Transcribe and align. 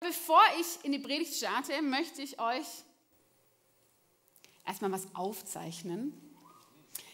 Bevor 0.00 0.40
ich 0.60 0.84
in 0.84 0.92
die 0.92 0.98
Predigt 0.98 1.34
starte, 1.34 1.80
möchte 1.82 2.22
ich 2.22 2.40
euch 2.40 2.66
erstmal 4.66 4.92
was 4.92 5.06
aufzeichnen. 5.14 6.12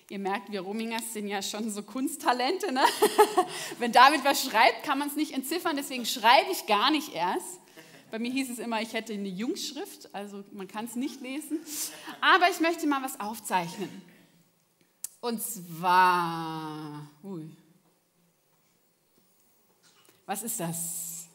Ihr 0.09 0.19
merkt, 0.19 0.53
wir 0.53 0.61
Romingers 0.61 1.13
sind 1.13 1.29
ja 1.29 1.43
schon 1.43 1.71
so 1.71 1.83
Kunsttalente. 1.83 2.73
Ne? 2.73 2.85
Wenn 3.79 3.93
David 3.93 4.25
was 4.25 4.45
schreibt, 4.45 4.85
kann 4.85 4.99
man 4.99 5.09
es 5.09 5.17
nicht 5.17 5.33
entziffern, 5.33 5.77
deswegen 5.77 6.07
schreibe 6.07 6.51
ich 6.51 6.67
gar 6.67 6.91
nicht 6.91 7.13
erst. 7.13 7.61
Bei 8.11 8.19
mir 8.19 8.33
hieß 8.33 8.51
es 8.51 8.59
immer, 8.59 8.81
ich 8.81 8.93
hätte 8.95 9.13
eine 9.13 9.29
Jungschrift, 9.29 10.15
also 10.15 10.43
man 10.53 10.67
kann 10.67 10.87
es 10.87 10.97
nicht 10.97 11.21
lesen. 11.21 11.61
Aber 12.21 12.49
ich 12.51 12.61
möchte 12.61 12.87
mal 12.87 13.03
was 13.03 13.21
aufzeichnen. 13.21 13.91
Und 15.21 15.43
zwar, 15.43 17.11
ui, 17.23 17.51
was 20.27 20.43
ist 20.43 20.61
das? 20.61 21.27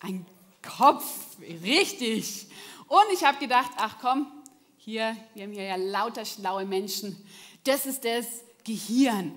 Ein 0.00 0.24
Kopf, 0.62 1.04
richtig. 1.40 2.46
Und 2.86 3.04
ich 3.12 3.24
habe 3.24 3.38
gedacht, 3.38 3.70
ach 3.76 3.96
komm, 4.00 4.30
hier, 4.76 5.16
wir 5.34 5.44
haben 5.44 5.52
hier 5.52 5.64
ja 5.64 5.76
lauter 5.76 6.24
schlaue 6.24 6.64
Menschen. 6.64 7.16
Das 7.64 7.86
ist 7.86 8.04
das 8.04 8.26
Gehirn. 8.64 9.32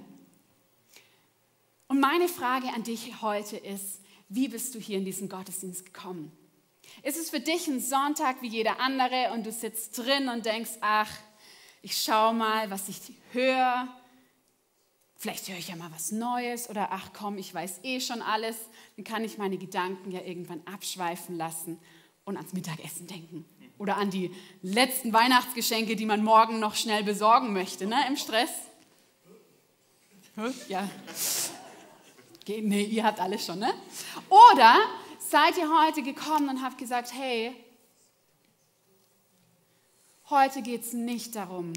Und 1.87 1.99
meine 1.99 2.27
Frage 2.27 2.67
an 2.73 2.83
dich 2.83 3.21
heute 3.21 3.57
ist, 3.57 4.00
wie 4.33 4.47
bist 4.47 4.73
du 4.75 4.79
hier 4.79 4.97
in 4.97 5.05
diesen 5.05 5.27
Gottesdienst 5.27 5.85
gekommen? 5.85 6.31
Ist 7.03 7.17
es 7.17 7.29
für 7.29 7.41
dich 7.41 7.67
ein 7.67 7.81
Sonntag 7.81 8.41
wie 8.41 8.47
jeder 8.47 8.79
andere 8.79 9.31
und 9.33 9.45
du 9.45 9.51
sitzt 9.51 9.97
drin 9.97 10.29
und 10.29 10.45
denkst, 10.45 10.71
ach, 10.79 11.11
ich 11.81 12.01
schaue 12.01 12.33
mal, 12.33 12.69
was 12.71 12.87
ich 12.87 12.99
höre. 13.33 13.87
Vielleicht 15.17 15.49
höre 15.49 15.57
ich 15.57 15.67
ja 15.67 15.75
mal 15.75 15.91
was 15.91 16.11
Neues 16.11 16.69
oder 16.69 16.89
ach 16.91 17.09
komm, 17.13 17.37
ich 17.37 17.53
weiß 17.53 17.81
eh 17.83 17.99
schon 17.99 18.21
alles. 18.21 18.55
Dann 18.95 19.03
kann 19.03 19.23
ich 19.23 19.37
meine 19.37 19.57
Gedanken 19.57 20.11
ja 20.11 20.21
irgendwann 20.21 20.61
abschweifen 20.65 21.35
lassen 21.35 21.77
und 22.23 22.37
ans 22.37 22.53
Mittagessen 22.53 23.07
denken. 23.07 23.45
Oder 23.77 23.97
an 23.97 24.11
die 24.11 24.31
letzten 24.61 25.11
Weihnachtsgeschenke, 25.11 25.95
die 25.95 26.05
man 26.05 26.23
morgen 26.23 26.59
noch 26.59 26.75
schnell 26.75 27.03
besorgen 27.03 27.51
möchte, 27.51 27.85
ne, 27.85 27.97
im 28.07 28.15
Stress. 28.15 28.51
Ja. 30.69 30.89
Nee, 32.47 32.83
ihr 32.83 33.03
habt 33.03 33.19
alles 33.19 33.45
schon, 33.45 33.59
ne? 33.59 33.73
Oder 34.29 34.79
seid 35.19 35.57
ihr 35.57 35.69
heute 35.69 36.01
gekommen 36.01 36.49
und 36.49 36.61
habt 36.61 36.77
gesagt, 36.77 37.13
hey, 37.13 37.55
heute 40.29 40.61
geht 40.61 40.81
es 40.81 40.93
nicht 40.93 41.35
darum, 41.35 41.73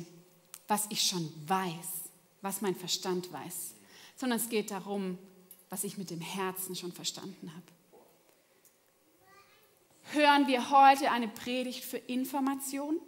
was 0.66 0.86
ich 0.88 1.02
schon 1.02 1.30
weiß, 1.46 2.10
was 2.40 2.62
mein 2.62 2.74
Verstand 2.74 3.32
weiß, 3.32 3.74
sondern 4.16 4.38
es 4.38 4.48
geht 4.48 4.70
darum, 4.70 5.18
was 5.68 5.84
ich 5.84 5.98
mit 5.98 6.10
dem 6.10 6.20
Herzen 6.20 6.74
schon 6.76 6.92
verstanden 6.92 7.52
habe. 7.52 7.66
Hören 10.12 10.46
wir 10.46 10.70
heute 10.70 11.10
eine 11.10 11.28
Predigt 11.28 11.84
für 11.84 11.96
Information, 11.96 13.00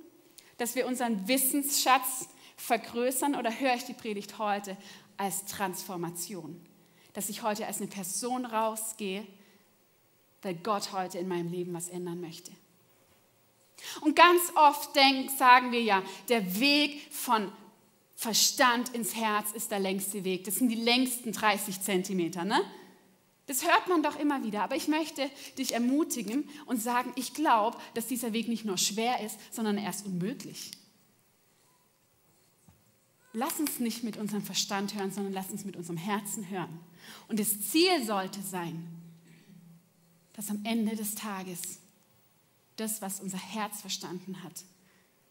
dass 0.58 0.74
wir 0.74 0.86
unseren 0.86 1.28
Wissensschatz 1.28 2.28
vergrößern 2.56 3.36
oder 3.36 3.50
höre 3.58 3.74
ich 3.74 3.84
die 3.84 3.94
Predigt 3.94 4.38
heute 4.38 4.76
als 5.16 5.44
Transformation, 5.44 6.65
dass 7.16 7.30
ich 7.30 7.42
heute 7.42 7.66
als 7.66 7.78
eine 7.78 7.86
Person 7.86 8.44
rausgehe, 8.44 9.26
weil 10.42 10.54
Gott 10.56 10.92
heute 10.92 11.16
in 11.16 11.26
meinem 11.26 11.50
Leben 11.50 11.72
was 11.72 11.88
ändern 11.88 12.20
möchte. 12.20 12.52
Und 14.02 14.14
ganz 14.14 14.42
oft 14.54 14.94
denk, 14.94 15.30
sagen 15.30 15.72
wir 15.72 15.82
ja, 15.82 16.02
der 16.28 16.60
Weg 16.60 17.10
von 17.10 17.50
Verstand 18.16 18.94
ins 18.94 19.16
Herz 19.16 19.52
ist 19.52 19.70
der 19.70 19.80
längste 19.80 20.24
Weg. 20.24 20.44
Das 20.44 20.56
sind 20.56 20.68
die 20.68 20.74
längsten 20.74 21.32
30 21.32 21.80
Zentimeter. 21.80 22.44
Ne? 22.44 22.60
Das 23.46 23.64
hört 23.64 23.88
man 23.88 24.02
doch 24.02 24.18
immer 24.18 24.44
wieder. 24.44 24.62
Aber 24.62 24.76
ich 24.76 24.86
möchte 24.86 25.30
dich 25.56 25.72
ermutigen 25.72 26.46
und 26.66 26.82
sagen, 26.82 27.14
ich 27.16 27.32
glaube, 27.32 27.78
dass 27.94 28.08
dieser 28.08 28.34
Weg 28.34 28.46
nicht 28.46 28.66
nur 28.66 28.76
schwer 28.76 29.24
ist, 29.24 29.38
sondern 29.50 29.78
er 29.78 29.88
ist 29.88 30.04
unmöglich. 30.04 30.70
Lass 33.38 33.60
uns 33.60 33.80
nicht 33.80 34.02
mit 34.02 34.16
unserem 34.16 34.42
Verstand 34.42 34.94
hören, 34.94 35.12
sondern 35.12 35.34
lass 35.34 35.50
uns 35.50 35.66
mit 35.66 35.76
unserem 35.76 35.98
Herzen 35.98 36.48
hören. 36.48 36.80
Und 37.28 37.38
das 37.38 37.60
Ziel 37.70 38.02
sollte 38.02 38.40
sein, 38.40 38.88
dass 40.32 40.48
am 40.48 40.64
Ende 40.64 40.96
des 40.96 41.16
Tages 41.16 41.80
das, 42.76 43.02
was 43.02 43.20
unser 43.20 43.36
Herz 43.36 43.82
verstanden 43.82 44.42
hat, 44.42 44.64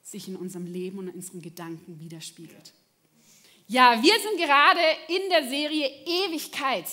sich 0.03 0.27
in 0.27 0.35
unserem 0.35 0.67
Leben 0.67 0.99
und 0.99 1.07
in 1.07 1.15
unseren 1.15 1.41
Gedanken 1.41 1.99
widerspiegelt. 1.99 2.73
Ja, 3.67 3.99
wir 3.99 4.13
sind 4.19 4.38
gerade 4.38 4.81
in 5.07 5.27
der 5.31 5.49
Serie 5.49 5.89
Ewigkeit. 6.05 6.85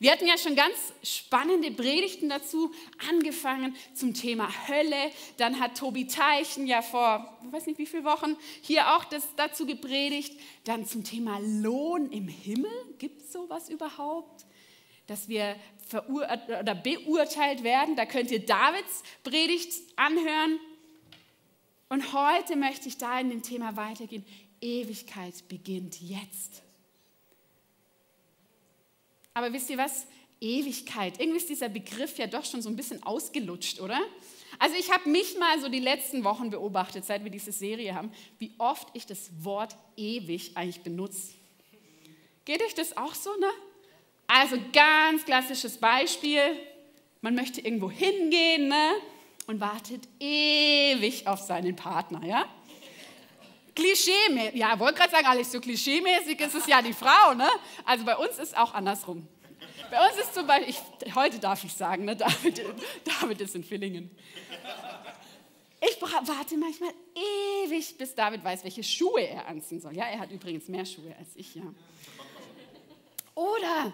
Wir 0.00 0.12
hatten 0.12 0.28
ja 0.28 0.38
schon 0.38 0.54
ganz 0.54 0.76
spannende 1.02 1.72
Predigten 1.72 2.28
dazu 2.28 2.72
angefangen 3.10 3.74
zum 3.94 4.14
Thema 4.14 4.48
Hölle. 4.68 5.10
Dann 5.38 5.58
hat 5.58 5.76
Tobi 5.76 6.06
Teichen 6.06 6.68
ja 6.68 6.82
vor, 6.82 7.36
ich 7.44 7.52
weiß 7.52 7.66
nicht 7.66 7.78
wie 7.78 7.86
viele 7.86 8.04
Wochen, 8.04 8.36
hier 8.62 8.96
auch 8.96 9.04
das 9.04 9.26
dazu 9.34 9.66
gepredigt. 9.66 10.38
Dann 10.62 10.86
zum 10.86 11.02
Thema 11.02 11.40
Lohn 11.40 12.12
im 12.12 12.28
Himmel. 12.28 12.70
Gibt 12.98 13.22
es 13.22 13.32
sowas 13.32 13.68
überhaupt? 13.68 14.44
Dass 15.08 15.28
wir 15.28 15.56
oder 16.08 16.74
beurteilt 16.76 17.64
werden. 17.64 17.96
Da 17.96 18.06
könnt 18.06 18.30
ihr 18.30 18.44
Davids 18.44 19.02
Predigt 19.24 19.72
anhören. 19.96 20.60
Und 21.88 22.12
heute 22.12 22.54
möchte 22.54 22.88
ich 22.88 22.98
da 22.98 23.18
in 23.18 23.30
dem 23.30 23.42
Thema 23.42 23.74
weitergehen. 23.76 24.24
Ewigkeit 24.60 25.48
beginnt 25.48 26.00
jetzt. 26.00 26.62
Aber 29.38 29.52
wisst 29.52 29.70
ihr 29.70 29.78
was? 29.78 30.08
Ewigkeit. 30.40 31.20
Irgendwie 31.20 31.38
ist 31.38 31.48
dieser 31.48 31.68
Begriff 31.68 32.18
ja 32.18 32.26
doch 32.26 32.44
schon 32.44 32.60
so 32.60 32.68
ein 32.68 32.74
bisschen 32.74 33.00
ausgelutscht, 33.04 33.78
oder? 33.78 34.00
Also 34.58 34.74
ich 34.76 34.90
habe 34.90 35.08
mich 35.08 35.38
mal 35.38 35.60
so 35.60 35.68
die 35.68 35.78
letzten 35.78 36.24
Wochen 36.24 36.50
beobachtet, 36.50 37.04
seit 37.04 37.22
wir 37.22 37.30
diese 37.30 37.52
Serie 37.52 37.94
haben, 37.94 38.10
wie 38.40 38.50
oft 38.58 38.88
ich 38.94 39.06
das 39.06 39.30
Wort 39.44 39.76
ewig 39.96 40.56
eigentlich 40.56 40.80
benutze. 40.80 41.34
Geht 42.44 42.64
euch 42.64 42.74
das 42.74 42.96
auch 42.96 43.14
so, 43.14 43.30
ne? 43.38 43.46
Also 44.26 44.56
ganz 44.72 45.24
klassisches 45.24 45.78
Beispiel. 45.78 46.40
Man 47.20 47.36
möchte 47.36 47.60
irgendwo 47.60 47.92
hingehen, 47.92 48.66
ne? 48.66 48.90
Und 49.46 49.60
wartet 49.60 50.02
ewig 50.18 51.28
auf 51.28 51.38
seinen 51.38 51.76
Partner, 51.76 52.26
ja? 52.26 52.48
Klischee, 53.78 54.50
ja, 54.54 54.76
wollte 54.80 54.98
gerade 54.98 55.12
sagen, 55.12 55.26
alles 55.26 55.52
so 55.52 55.60
klischeemäßig 55.60 56.40
ist 56.40 56.54
es 56.56 56.66
ja 56.66 56.82
die 56.82 56.92
Frau, 56.92 57.34
ne? 57.34 57.48
Also 57.84 58.04
bei 58.04 58.16
uns 58.16 58.36
ist 58.38 58.56
auch 58.56 58.74
andersrum. 58.74 59.28
Bei 59.88 60.04
uns 60.04 60.18
ist 60.18 60.34
zum 60.34 60.48
Beispiel, 60.48 60.70
ich, 60.70 61.14
heute 61.14 61.38
darf 61.38 61.62
ich 61.62 61.72
sagen, 61.72 62.04
ne, 62.04 62.16
David, 62.16 62.60
David 63.20 63.40
ist 63.40 63.54
in 63.54 63.62
Villingen. 63.62 64.10
Ich 65.80 66.02
warte 66.02 66.56
manchmal 66.56 66.90
ewig, 67.14 67.96
bis 67.96 68.16
David 68.16 68.42
weiß, 68.42 68.64
welche 68.64 68.82
Schuhe 68.82 69.20
er 69.20 69.46
anziehen 69.46 69.80
soll. 69.80 69.94
Ja, 69.94 70.06
er 70.06 70.18
hat 70.18 70.32
übrigens 70.32 70.66
mehr 70.66 70.84
Schuhe 70.84 71.14
als 71.16 71.28
ich, 71.36 71.54
ja. 71.54 71.62
Oder 73.36 73.92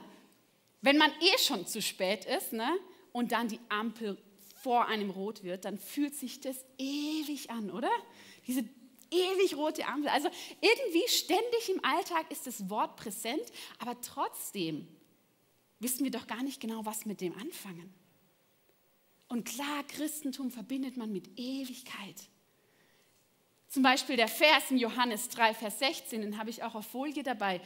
wenn 0.80 0.96
man 0.96 1.10
eh 1.20 1.38
schon 1.38 1.66
zu 1.66 1.82
spät 1.82 2.24
ist 2.24 2.54
ne, 2.54 2.70
und 3.12 3.32
dann 3.32 3.48
die 3.48 3.60
Ampel 3.68 4.16
vor 4.62 4.86
einem 4.86 5.10
rot 5.10 5.44
wird, 5.44 5.66
dann 5.66 5.76
fühlt 5.76 6.14
sich 6.14 6.40
das 6.40 6.64
ewig 6.78 7.50
an, 7.50 7.70
oder? 7.70 7.90
Diese 8.46 8.64
ewig 9.14 9.56
rote 9.56 9.86
Ampel. 9.86 10.08
Also 10.08 10.28
irgendwie 10.60 11.08
ständig 11.08 11.68
im 11.68 11.84
Alltag 11.84 12.30
ist 12.30 12.46
das 12.46 12.68
Wort 12.68 12.96
präsent, 12.96 13.44
aber 13.78 14.00
trotzdem 14.00 14.88
wissen 15.78 16.04
wir 16.04 16.10
doch 16.10 16.26
gar 16.26 16.42
nicht 16.42 16.60
genau, 16.60 16.84
was 16.84 17.06
mit 17.06 17.20
dem 17.20 17.36
anfangen. 17.38 17.92
Und 19.28 19.44
klar, 19.44 19.84
Christentum 19.88 20.50
verbindet 20.50 20.96
man 20.96 21.12
mit 21.12 21.38
Ewigkeit. 21.38 22.28
Zum 23.68 23.82
Beispiel 23.82 24.16
der 24.16 24.28
Vers 24.28 24.70
in 24.70 24.78
Johannes 24.78 25.28
3, 25.30 25.54
Vers 25.54 25.80
16, 25.80 26.20
den 26.20 26.38
habe 26.38 26.50
ich 26.50 26.62
auch 26.62 26.74
auf 26.74 26.86
Folie 26.86 27.22
dabei. 27.22 27.60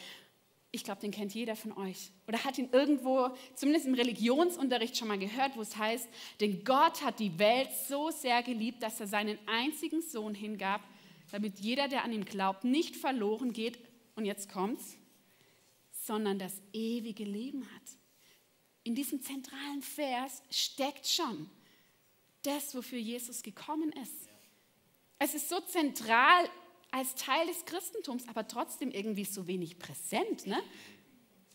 Ich 0.70 0.84
glaube, 0.84 1.00
den 1.00 1.10
kennt 1.10 1.34
jeder 1.34 1.56
von 1.56 1.72
euch. 1.76 2.10
Oder 2.26 2.44
hat 2.44 2.58
ihn 2.58 2.70
irgendwo, 2.72 3.30
zumindest 3.54 3.86
im 3.86 3.94
Religionsunterricht, 3.94 4.96
schon 4.96 5.08
mal 5.08 5.18
gehört, 5.18 5.56
wo 5.56 5.60
es 5.60 5.76
heißt, 5.76 6.08
denn 6.40 6.64
Gott 6.64 7.02
hat 7.02 7.20
die 7.20 7.38
Welt 7.38 7.70
so 7.88 8.10
sehr 8.10 8.42
geliebt, 8.42 8.82
dass 8.82 9.00
er 9.00 9.06
seinen 9.06 9.38
einzigen 9.46 10.00
Sohn 10.02 10.34
hingab, 10.34 10.82
damit 11.30 11.60
jeder, 11.60 11.88
der 11.88 12.04
an 12.04 12.12
ihn 12.12 12.24
glaubt, 12.24 12.64
nicht 12.64 12.96
verloren 12.96 13.52
geht, 13.52 13.78
und 14.14 14.24
jetzt 14.24 14.50
kommt's, 14.50 14.96
sondern 15.92 16.38
das 16.38 16.60
ewige 16.72 17.24
Leben 17.24 17.64
hat. 17.74 17.82
In 18.82 18.94
diesem 18.94 19.22
zentralen 19.22 19.82
Vers 19.82 20.42
steckt 20.50 21.06
schon 21.06 21.48
das, 22.42 22.74
wofür 22.74 22.98
Jesus 22.98 23.42
gekommen 23.42 23.92
ist. 23.92 24.28
Es 25.18 25.34
ist 25.34 25.48
so 25.48 25.60
zentral 25.60 26.48
als 26.90 27.14
Teil 27.14 27.46
des 27.46 27.64
Christentums, 27.64 28.26
aber 28.28 28.48
trotzdem 28.48 28.90
irgendwie 28.90 29.24
so 29.24 29.46
wenig 29.46 29.78
präsent. 29.78 30.46
Ne? 30.46 30.60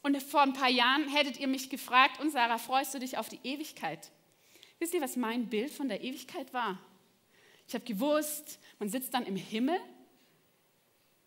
Und 0.03 0.21
vor 0.21 0.41
ein 0.41 0.53
paar 0.53 0.69
Jahren 0.69 1.07
hättet 1.09 1.39
ihr 1.39 1.47
mich 1.47 1.69
gefragt, 1.69 2.21
und 2.21 2.31
Sarah, 2.31 2.57
freust 2.57 2.93
du 2.93 2.99
dich 2.99 3.17
auf 3.17 3.29
die 3.29 3.39
Ewigkeit? 3.43 4.11
Wisst 4.79 4.93
ihr, 4.93 5.01
was 5.01 5.15
mein 5.15 5.49
Bild 5.49 5.71
von 5.71 5.87
der 5.87 6.01
Ewigkeit 6.01 6.53
war? 6.53 6.79
Ich 7.73 7.75
habe 7.75 7.85
gewusst, 7.85 8.59
man 8.77 8.87
sitzt 8.87 9.15
dann 9.15 9.25
im 9.25 9.35
Himmel 9.35 9.79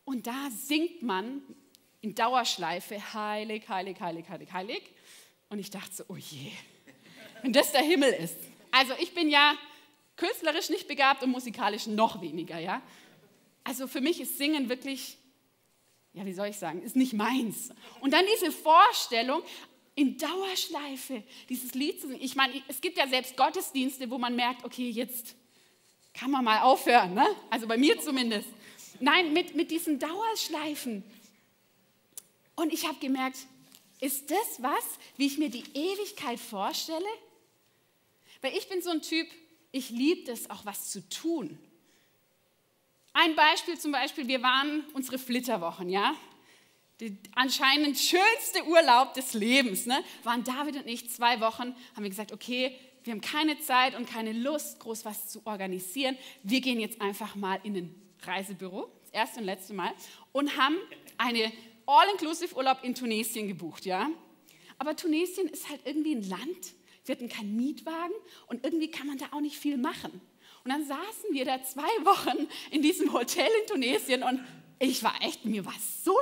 und 0.04 0.28
da 0.28 0.48
singt 0.48 1.02
man 1.02 1.42
in 2.02 2.14
Dauerschleife 2.14 3.14
heilig, 3.14 3.68
heilig, 3.68 4.00
heilig, 4.00 4.28
heilig, 4.28 4.52
heilig. 4.52 4.82
Und 5.48 5.58
ich 5.58 5.70
dachte 5.70 5.92
so, 5.92 6.04
oh 6.06 6.14
je, 6.14 6.52
wenn 7.42 7.52
das 7.52 7.72
der 7.72 7.82
Himmel 7.82 8.12
ist. 8.12 8.36
Also 8.70 8.92
ich 9.00 9.12
bin 9.12 9.28
ja 9.28 9.56
künstlerisch 10.14 10.70
nicht 10.70 10.86
begabt 10.86 11.24
und 11.24 11.32
musikalisch 11.32 11.88
noch 11.88 12.20
weniger, 12.20 12.60
ja. 12.60 12.80
Also 13.64 13.88
für 13.88 14.00
mich 14.00 14.20
ist 14.20 14.38
Singen 14.38 14.68
wirklich, 14.68 15.18
ja, 16.12 16.24
wie 16.26 16.32
soll 16.32 16.46
ich 16.46 16.58
sagen, 16.58 16.80
ist 16.80 16.94
nicht 16.94 17.12
meins. 17.12 17.70
Und 18.00 18.12
dann 18.12 18.24
diese 18.36 18.52
Vorstellung, 18.52 19.42
in 19.96 20.16
Dauerschleife 20.16 21.24
dieses 21.48 21.74
Lied 21.74 22.00
zu 22.00 22.06
singen. 22.06 22.22
Ich 22.22 22.36
meine, 22.36 22.62
es 22.68 22.80
gibt 22.80 22.98
ja 22.98 23.08
selbst 23.08 23.36
Gottesdienste, 23.36 24.08
wo 24.08 24.18
man 24.18 24.36
merkt, 24.36 24.64
okay, 24.64 24.88
jetzt 24.88 25.34
kann 26.16 26.30
man 26.30 26.44
mal 26.44 26.60
aufhören, 26.62 27.14
ne? 27.14 27.26
also 27.50 27.66
bei 27.66 27.76
mir 27.76 28.00
zumindest. 28.00 28.48
Nein, 29.00 29.32
mit, 29.32 29.54
mit 29.54 29.70
diesen 29.70 29.98
Dauerschleifen. 29.98 31.04
Und 32.54 32.72
ich 32.72 32.86
habe 32.86 32.98
gemerkt, 32.98 33.38
ist 34.00 34.30
das 34.30 34.62
was, 34.62 34.84
wie 35.16 35.26
ich 35.26 35.38
mir 35.38 35.50
die 35.50 35.64
Ewigkeit 35.74 36.40
vorstelle? 36.40 37.06
Weil 38.40 38.56
ich 38.56 38.68
bin 38.68 38.80
so 38.82 38.90
ein 38.90 39.02
Typ, 39.02 39.26
ich 39.72 39.90
liebe 39.90 40.30
es 40.32 40.48
auch 40.48 40.64
was 40.64 40.90
zu 40.90 41.06
tun. 41.08 41.58
Ein 43.12 43.34
Beispiel 43.34 43.78
zum 43.78 43.92
Beispiel, 43.92 44.26
wir 44.26 44.42
waren 44.42 44.84
unsere 44.94 45.18
Flitterwochen, 45.18 45.88
ja. 45.88 46.14
Der 47.00 47.10
anscheinend 47.34 47.98
schönste 47.98 48.66
Urlaub 48.66 49.12
des 49.12 49.34
Lebens, 49.34 49.84
ne? 49.84 50.02
waren 50.22 50.44
David 50.44 50.76
und 50.76 50.86
ich 50.86 51.10
zwei 51.10 51.40
Wochen, 51.40 51.74
haben 51.94 52.02
wir 52.02 52.08
gesagt, 52.08 52.32
okay, 52.32 52.78
wir 53.06 53.12
haben 53.12 53.20
keine 53.20 53.58
Zeit 53.60 53.96
und 53.96 54.08
keine 54.08 54.32
Lust, 54.32 54.80
groß 54.80 55.04
was 55.04 55.28
zu 55.28 55.46
organisieren. 55.46 56.18
Wir 56.42 56.60
gehen 56.60 56.80
jetzt 56.80 57.00
einfach 57.00 57.36
mal 57.36 57.60
in 57.62 57.76
ein 57.76 58.02
Reisebüro, 58.22 58.90
das 59.02 59.12
erste 59.12 59.40
und 59.40 59.46
letzte 59.46 59.74
Mal, 59.74 59.92
und 60.32 60.56
haben 60.56 60.76
eine 61.16 61.52
All-Inclusive-Urlaub 61.86 62.82
in 62.82 62.96
Tunesien 62.96 63.46
gebucht, 63.46 63.86
ja. 63.86 64.10
Aber 64.78 64.96
Tunesien 64.96 65.48
ist 65.48 65.68
halt 65.68 65.80
irgendwie 65.84 66.16
ein 66.16 66.28
Land, 66.28 66.74
wir 67.04 67.14
hatten 67.14 67.28
keinen 67.28 67.54
Mietwagen 67.54 68.14
und 68.48 68.64
irgendwie 68.64 68.90
kann 68.90 69.06
man 69.06 69.18
da 69.18 69.26
auch 69.30 69.40
nicht 69.40 69.56
viel 69.56 69.76
machen. 69.76 70.20
Und 70.64 70.72
dann 70.72 70.84
saßen 70.84 71.30
wir 71.30 71.44
da 71.44 71.62
zwei 71.62 71.82
Wochen 71.82 72.48
in 72.72 72.82
diesem 72.82 73.12
Hotel 73.12 73.48
in 73.62 73.66
Tunesien 73.68 74.24
und 74.24 74.40
ich 74.80 75.02
war 75.04 75.14
echt, 75.22 75.44
mir 75.44 75.64
war 75.64 75.74
so 76.02 76.12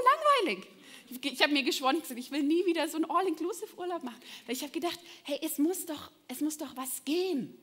langweilig. 0.44 0.68
Ich 1.08 1.42
habe 1.42 1.52
mir 1.52 1.62
geschworen, 1.62 2.02
ich 2.16 2.30
will 2.30 2.42
nie 2.42 2.64
wieder 2.66 2.88
so 2.88 2.96
einen 2.96 3.10
All-Inclusive-Urlaub 3.10 4.02
machen. 4.02 4.20
Weil 4.46 4.54
ich 4.54 4.62
habe 4.62 4.72
gedacht, 4.72 4.98
hey, 5.24 5.38
es 5.42 5.58
muss, 5.58 5.86
doch, 5.86 6.10
es 6.28 6.40
muss 6.40 6.58
doch 6.58 6.76
was 6.76 7.04
gehen. 7.04 7.56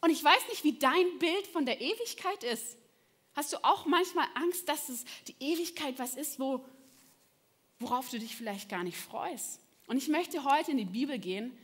Und 0.00 0.10
ich 0.10 0.22
weiß 0.22 0.48
nicht, 0.48 0.64
wie 0.64 0.78
dein 0.78 1.18
Bild 1.18 1.46
von 1.48 1.66
der 1.66 1.80
Ewigkeit 1.80 2.44
ist. 2.44 2.76
Hast 3.34 3.52
du 3.52 3.58
auch 3.64 3.86
manchmal 3.86 4.26
Angst, 4.34 4.68
dass 4.68 4.88
es 4.88 5.04
die 5.28 5.36
Ewigkeit 5.40 5.98
was 5.98 6.14
ist, 6.14 6.40
wo, 6.40 6.64
worauf 7.78 8.10
du 8.10 8.18
dich 8.18 8.34
vielleicht 8.34 8.68
gar 8.68 8.82
nicht 8.82 8.96
freust? 8.96 9.60
Und 9.86 9.96
ich 9.96 10.08
möchte 10.08 10.44
heute 10.44 10.70
in 10.70 10.78
die 10.78 10.84
Bibel 10.84 11.18
gehen 11.18 11.56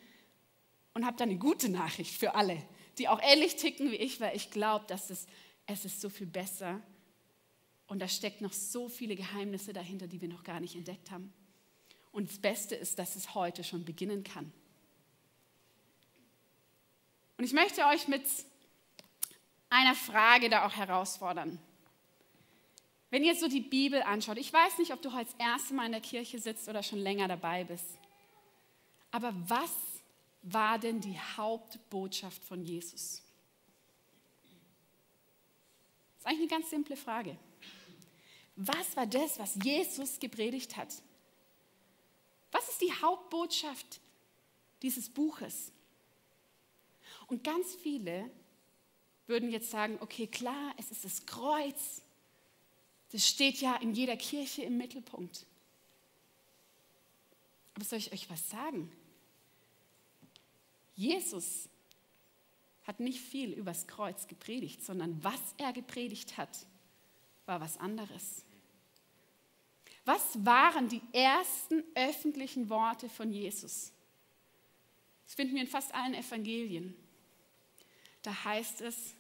und 0.95 1.07
habe 1.07 1.17
da 1.17 1.25
eine 1.25 1.37
gute 1.37 1.69
Nachricht 1.69 2.15
für 2.15 2.35
alle, 2.35 2.63
die 2.99 3.09
auch 3.09 3.21
ähnlich 3.23 3.57
ticken 3.57 3.91
wie 3.91 3.97
ich, 3.97 4.21
weil 4.21 4.37
ich 4.37 4.51
glaube, 4.51 4.85
dass 4.89 5.11
es, 5.11 5.27
es 5.67 5.85
ist 5.85 6.01
so 6.01 6.09
viel 6.09 6.27
besser 6.27 6.81
und 7.87 8.01
da 8.01 8.09
steckt 8.09 8.41
noch 8.41 8.53
so 8.53 8.89
viele 8.89 9.15
Geheimnisse 9.15 9.73
dahinter, 9.73 10.07
die 10.07 10.21
wir 10.21 10.29
noch 10.29 10.45
gar 10.45 10.61
nicht 10.61 10.75
entdeckt 10.75 11.11
haben. 11.11 11.33
Und 12.13 12.31
das 12.31 12.39
Beste 12.39 12.75
ist, 12.75 12.99
dass 12.99 13.15
es 13.15 13.35
heute 13.35 13.63
schon 13.63 13.85
beginnen 13.85 14.25
kann. 14.25 14.53
Und 17.37 17.45
ich 17.45 17.53
möchte 17.53 17.85
euch 17.87 18.09
mit 18.09 18.23
einer 19.69 19.95
Frage 19.95 20.49
da 20.49 20.67
auch 20.67 20.75
herausfordern. 20.75 21.59
Wenn 23.11 23.23
ihr 23.23 23.37
so 23.37 23.49
die 23.49 23.61
Bibel 23.61 24.03
anschaut, 24.03 24.39
ich 24.39 24.53
weiß 24.53 24.79
nicht, 24.79 24.93
ob 24.93 25.01
du 25.03 25.13
heute 25.13 25.31
das 25.31 25.47
erste 25.47 25.75
Mal 25.75 25.87
in 25.87 25.93
der 25.93 26.01
Kirche 26.01 26.39
sitzt 26.39 26.69
oder 26.69 26.83
schon 26.83 26.99
länger 26.99 27.29
dabei 27.29 27.65
bist, 27.65 27.99
aber 29.11 29.33
was 29.49 29.73
war 30.43 30.79
denn 30.79 31.01
die 31.01 31.19
Hauptbotschaft 31.37 32.43
von 32.45 32.63
Jesus? 32.63 33.23
Das 36.15 36.21
ist 36.21 36.27
eigentlich 36.27 36.53
eine 36.53 36.61
ganz 36.61 36.71
simple 36.71 36.97
Frage. 36.97 37.37
Was 38.57 38.97
war 38.97 39.07
das, 39.07 39.39
was 39.39 39.55
Jesus 39.63 40.19
gepredigt 40.19 40.77
hat? 40.77 40.95
Was 42.53 42.69
ist 42.71 42.81
die 42.81 42.93
Hauptbotschaft 42.93 44.01
dieses 44.83 45.11
Buches? 45.11 45.73
Und 47.27 47.45
ganz 47.45 47.75
viele 47.75 48.31
würden 49.27 49.51
jetzt 49.51 49.71
sagen, 49.71 49.99
okay, 50.01 50.27
klar, 50.27 50.75
es 50.79 50.91
ist 50.91 51.05
das 51.05 51.27
Kreuz. 51.27 52.03
Das 53.11 53.27
steht 53.27 53.61
ja 53.61 53.77
in 53.77 53.93
jeder 53.93 54.17
Kirche 54.17 54.63
im 54.63 54.79
Mittelpunkt. 54.79 55.45
Aber 57.75 57.85
soll 57.85 57.99
ich 57.99 58.13
euch 58.13 58.31
was 58.31 58.49
sagen? 58.49 58.91
Jesus 60.95 61.69
hat 62.85 63.01
nicht 63.01 63.21
viel 63.21 63.53
übers 63.53 63.87
Kreuz 63.87 64.27
gepredigt, 64.29 64.83
sondern 64.83 65.23
was 65.23 65.41
er 65.59 65.75
gepredigt 65.75 66.39
hat, 66.39 66.67
war 67.45 67.61
was 67.61 67.77
anderes. 67.77 68.46
Was 70.07 70.45
waren 70.47 70.89
die 70.89 71.03
ersten 71.13 71.83
öffentlichen 71.97 72.71
Worte 72.71 73.09
von 73.09 73.33
Jesus? 73.33 73.93
Das 75.25 75.35
finden 75.35 75.57
wir 75.57 75.63
in 75.63 75.69
fast 75.69 75.93
allen 75.93 76.15
Evangelien. 76.15 76.95
Da 78.23 78.45
heißt 78.45 78.83
es, 78.83 79.15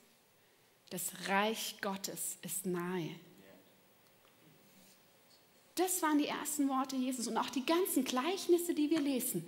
das 0.91 1.29
Reich 1.29 1.77
Gottes 1.81 2.39
ist 2.43 2.67
nahe. 2.67 3.11
Das 5.75 6.01
waren 6.03 6.19
die 6.19 6.29
ersten 6.29 6.69
Worte 6.69 6.95
Jesus. 6.95 7.27
Und 7.27 7.37
auch 7.37 7.51
die 7.51 7.67
ganzen 7.67 8.05
Gleichnisse, 8.05 8.73
die 8.73 8.89
wir 8.89 9.01
lesen, 9.01 9.47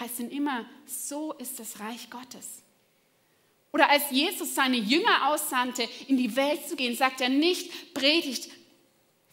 heißen 0.00 0.30
immer, 0.32 0.66
so 0.84 1.32
ist 1.34 1.60
das 1.60 1.78
Reich 1.78 2.10
Gottes. 2.10 2.62
Oder 3.72 3.88
als 3.88 4.10
Jesus 4.10 4.56
seine 4.56 4.76
Jünger 4.76 5.28
aussandte, 5.28 5.88
in 6.08 6.16
die 6.16 6.34
Welt 6.34 6.68
zu 6.68 6.74
gehen, 6.74 6.96
sagt 6.96 7.20
er 7.20 7.28
nicht, 7.28 7.94
predigt 7.94 8.50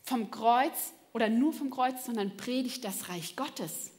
vom 0.03 0.29
Kreuz, 0.29 0.93
oder 1.13 1.29
nur 1.29 1.53
vom 1.53 1.69
Kreuz, 1.69 2.05
sondern 2.05 2.37
predigt 2.37 2.83
das 2.83 3.09
Reich 3.09 3.35
Gottes. 3.35 3.91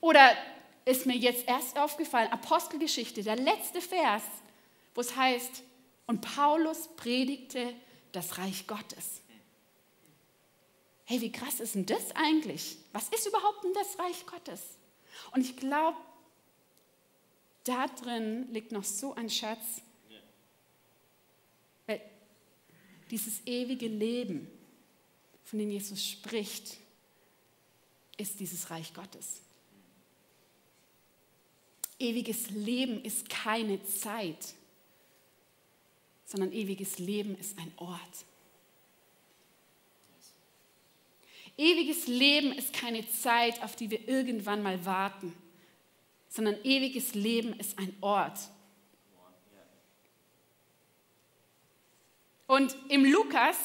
Oder 0.00 0.30
ist 0.84 1.06
mir 1.06 1.16
jetzt 1.16 1.46
erst 1.46 1.78
aufgefallen, 1.78 2.32
Apostelgeschichte, 2.32 3.22
der 3.22 3.36
letzte 3.36 3.80
Vers, 3.80 4.22
wo 4.94 5.00
es 5.00 5.14
heißt, 5.16 5.62
und 6.06 6.22
Paulus 6.22 6.88
predigte 6.96 7.74
das 8.12 8.38
Reich 8.38 8.66
Gottes. 8.66 9.20
Hey, 11.04 11.20
wie 11.20 11.32
krass 11.32 11.60
ist 11.60 11.74
denn 11.74 11.86
das 11.86 12.14
eigentlich? 12.14 12.76
Was 12.92 13.08
ist 13.08 13.26
überhaupt 13.26 13.64
denn 13.64 13.74
das 13.74 13.98
Reich 13.98 14.26
Gottes? 14.26 14.60
Und 15.32 15.42
ich 15.42 15.56
glaube, 15.56 15.96
da 17.64 17.86
drin 17.86 18.48
liegt 18.52 18.72
noch 18.72 18.84
so 18.84 19.14
ein 19.14 19.28
Schatz. 19.28 19.82
Weil 21.86 22.00
dieses 23.10 23.44
ewige 23.46 23.88
Leben, 23.88 24.48
von 25.50 25.58
dem 25.58 25.70
Jesus 25.70 26.06
spricht, 26.06 26.76
ist 28.16 28.38
dieses 28.38 28.70
Reich 28.70 28.94
Gottes. 28.94 29.40
Ewiges 31.98 32.50
Leben 32.50 33.02
ist 33.02 33.28
keine 33.28 33.82
Zeit, 33.82 34.54
sondern 36.24 36.52
ewiges 36.52 37.00
Leben 37.00 37.36
ist 37.36 37.58
ein 37.58 37.72
Ort. 37.78 38.24
Ewiges 41.56 42.06
Leben 42.06 42.52
ist 42.52 42.72
keine 42.72 43.10
Zeit, 43.10 43.60
auf 43.64 43.74
die 43.74 43.90
wir 43.90 44.08
irgendwann 44.08 44.62
mal 44.62 44.84
warten, 44.84 45.36
sondern 46.28 46.54
ewiges 46.62 47.14
Leben 47.14 47.58
ist 47.58 47.76
ein 47.76 47.92
Ort. 48.00 48.38
Und 52.46 52.76
im 52.88 53.04
Lukas 53.04 53.56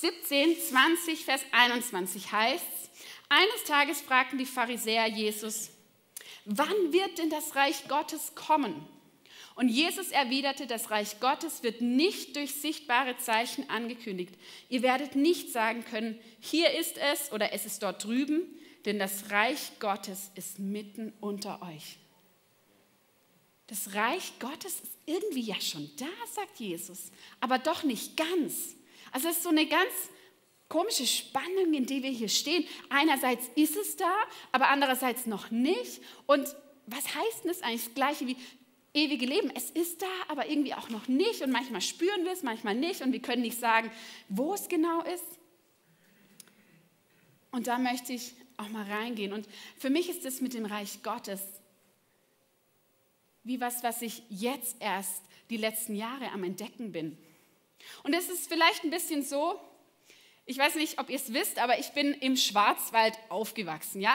17, 0.00 0.56
20, 0.58 1.24
Vers 1.24 1.42
21 1.52 2.32
heißt 2.32 2.64
es, 2.64 2.90
eines 3.28 3.64
Tages 3.66 4.00
fragten 4.00 4.38
die 4.38 4.46
Pharisäer 4.46 5.06
Jesus, 5.06 5.70
wann 6.44 6.92
wird 6.92 7.18
denn 7.18 7.30
das 7.30 7.54
Reich 7.54 7.88
Gottes 7.88 8.34
kommen? 8.34 8.86
Und 9.54 9.68
Jesus 9.68 10.08
erwiderte, 10.08 10.66
das 10.66 10.90
Reich 10.90 11.20
Gottes 11.20 11.62
wird 11.62 11.80
nicht 11.80 12.36
durch 12.36 12.54
sichtbare 12.54 13.16
Zeichen 13.18 13.68
angekündigt. 13.68 14.34
Ihr 14.68 14.82
werdet 14.82 15.14
nicht 15.14 15.52
sagen 15.52 15.84
können, 15.84 16.18
hier 16.40 16.70
ist 16.78 16.96
es 16.96 17.32
oder 17.32 17.52
es 17.52 17.66
ist 17.66 17.82
dort 17.82 18.04
drüben, 18.04 18.42
denn 18.86 18.98
das 18.98 19.30
Reich 19.30 19.72
Gottes 19.78 20.30
ist 20.34 20.58
mitten 20.58 21.12
unter 21.20 21.62
euch. 21.62 21.98
Das 23.66 23.94
Reich 23.94 24.38
Gottes 24.38 24.80
ist 24.80 24.92
irgendwie 25.06 25.42
ja 25.42 25.60
schon 25.60 25.90
da, 25.96 26.06
sagt 26.34 26.58
Jesus, 26.58 27.10
aber 27.40 27.58
doch 27.58 27.84
nicht 27.84 28.16
ganz. 28.16 28.74
Also 29.12 29.28
es 29.28 29.36
ist 29.36 29.42
so 29.44 29.50
eine 29.50 29.66
ganz 29.66 29.92
komische 30.68 31.06
Spannung, 31.06 31.72
in 31.74 31.86
der 31.86 32.02
wir 32.02 32.10
hier 32.10 32.28
stehen. 32.28 32.66
Einerseits 32.88 33.48
ist 33.54 33.76
es 33.76 33.96
da, 33.96 34.12
aber 34.50 34.68
andererseits 34.68 35.26
noch 35.26 35.50
nicht. 35.50 36.00
Und 36.26 36.56
was 36.86 37.14
heißt 37.14 37.44
denn 37.44 37.48
das 37.48 37.62
eigentlich? 37.62 37.84
Das 37.84 37.94
Gleiche 37.94 38.26
wie, 38.26 38.36
ewige 38.94 39.26
Leben. 39.26 39.50
Es 39.54 39.70
ist 39.70 40.02
da, 40.02 40.06
aber 40.28 40.48
irgendwie 40.48 40.74
auch 40.74 40.88
noch 40.88 41.08
nicht. 41.08 41.42
Und 41.42 41.50
manchmal 41.50 41.80
spüren 41.80 42.24
wir 42.24 42.32
es, 42.32 42.42
manchmal 42.42 42.74
nicht. 42.74 43.02
Und 43.02 43.12
wir 43.12 43.22
können 43.22 43.42
nicht 43.42 43.58
sagen, 43.58 43.90
wo 44.28 44.54
es 44.54 44.68
genau 44.68 45.02
ist. 45.02 45.24
Und 47.50 47.66
da 47.66 47.78
möchte 47.78 48.12
ich 48.12 48.32
auch 48.56 48.68
mal 48.68 48.90
reingehen. 48.90 49.32
Und 49.32 49.46
für 49.76 49.90
mich 49.90 50.08
ist 50.08 50.24
es 50.24 50.40
mit 50.40 50.54
dem 50.54 50.66
Reich 50.66 51.02
Gottes 51.02 51.40
wie 53.44 53.60
was, 53.60 53.82
was 53.82 54.02
ich 54.02 54.22
jetzt 54.28 54.76
erst 54.78 55.22
die 55.50 55.56
letzten 55.56 55.96
Jahre 55.96 56.30
am 56.30 56.44
Entdecken 56.44 56.92
bin. 56.92 57.18
Und 58.02 58.14
es 58.14 58.28
ist 58.28 58.48
vielleicht 58.48 58.84
ein 58.84 58.90
bisschen 58.90 59.22
so, 59.22 59.60
ich 60.44 60.58
weiß 60.58 60.74
nicht, 60.74 60.98
ob 60.98 61.08
ihr 61.10 61.16
es 61.16 61.32
wisst, 61.32 61.58
aber 61.58 61.78
ich 61.78 61.90
bin 61.90 62.12
im 62.14 62.36
Schwarzwald 62.36 63.16
aufgewachsen, 63.28 64.00
ja? 64.00 64.14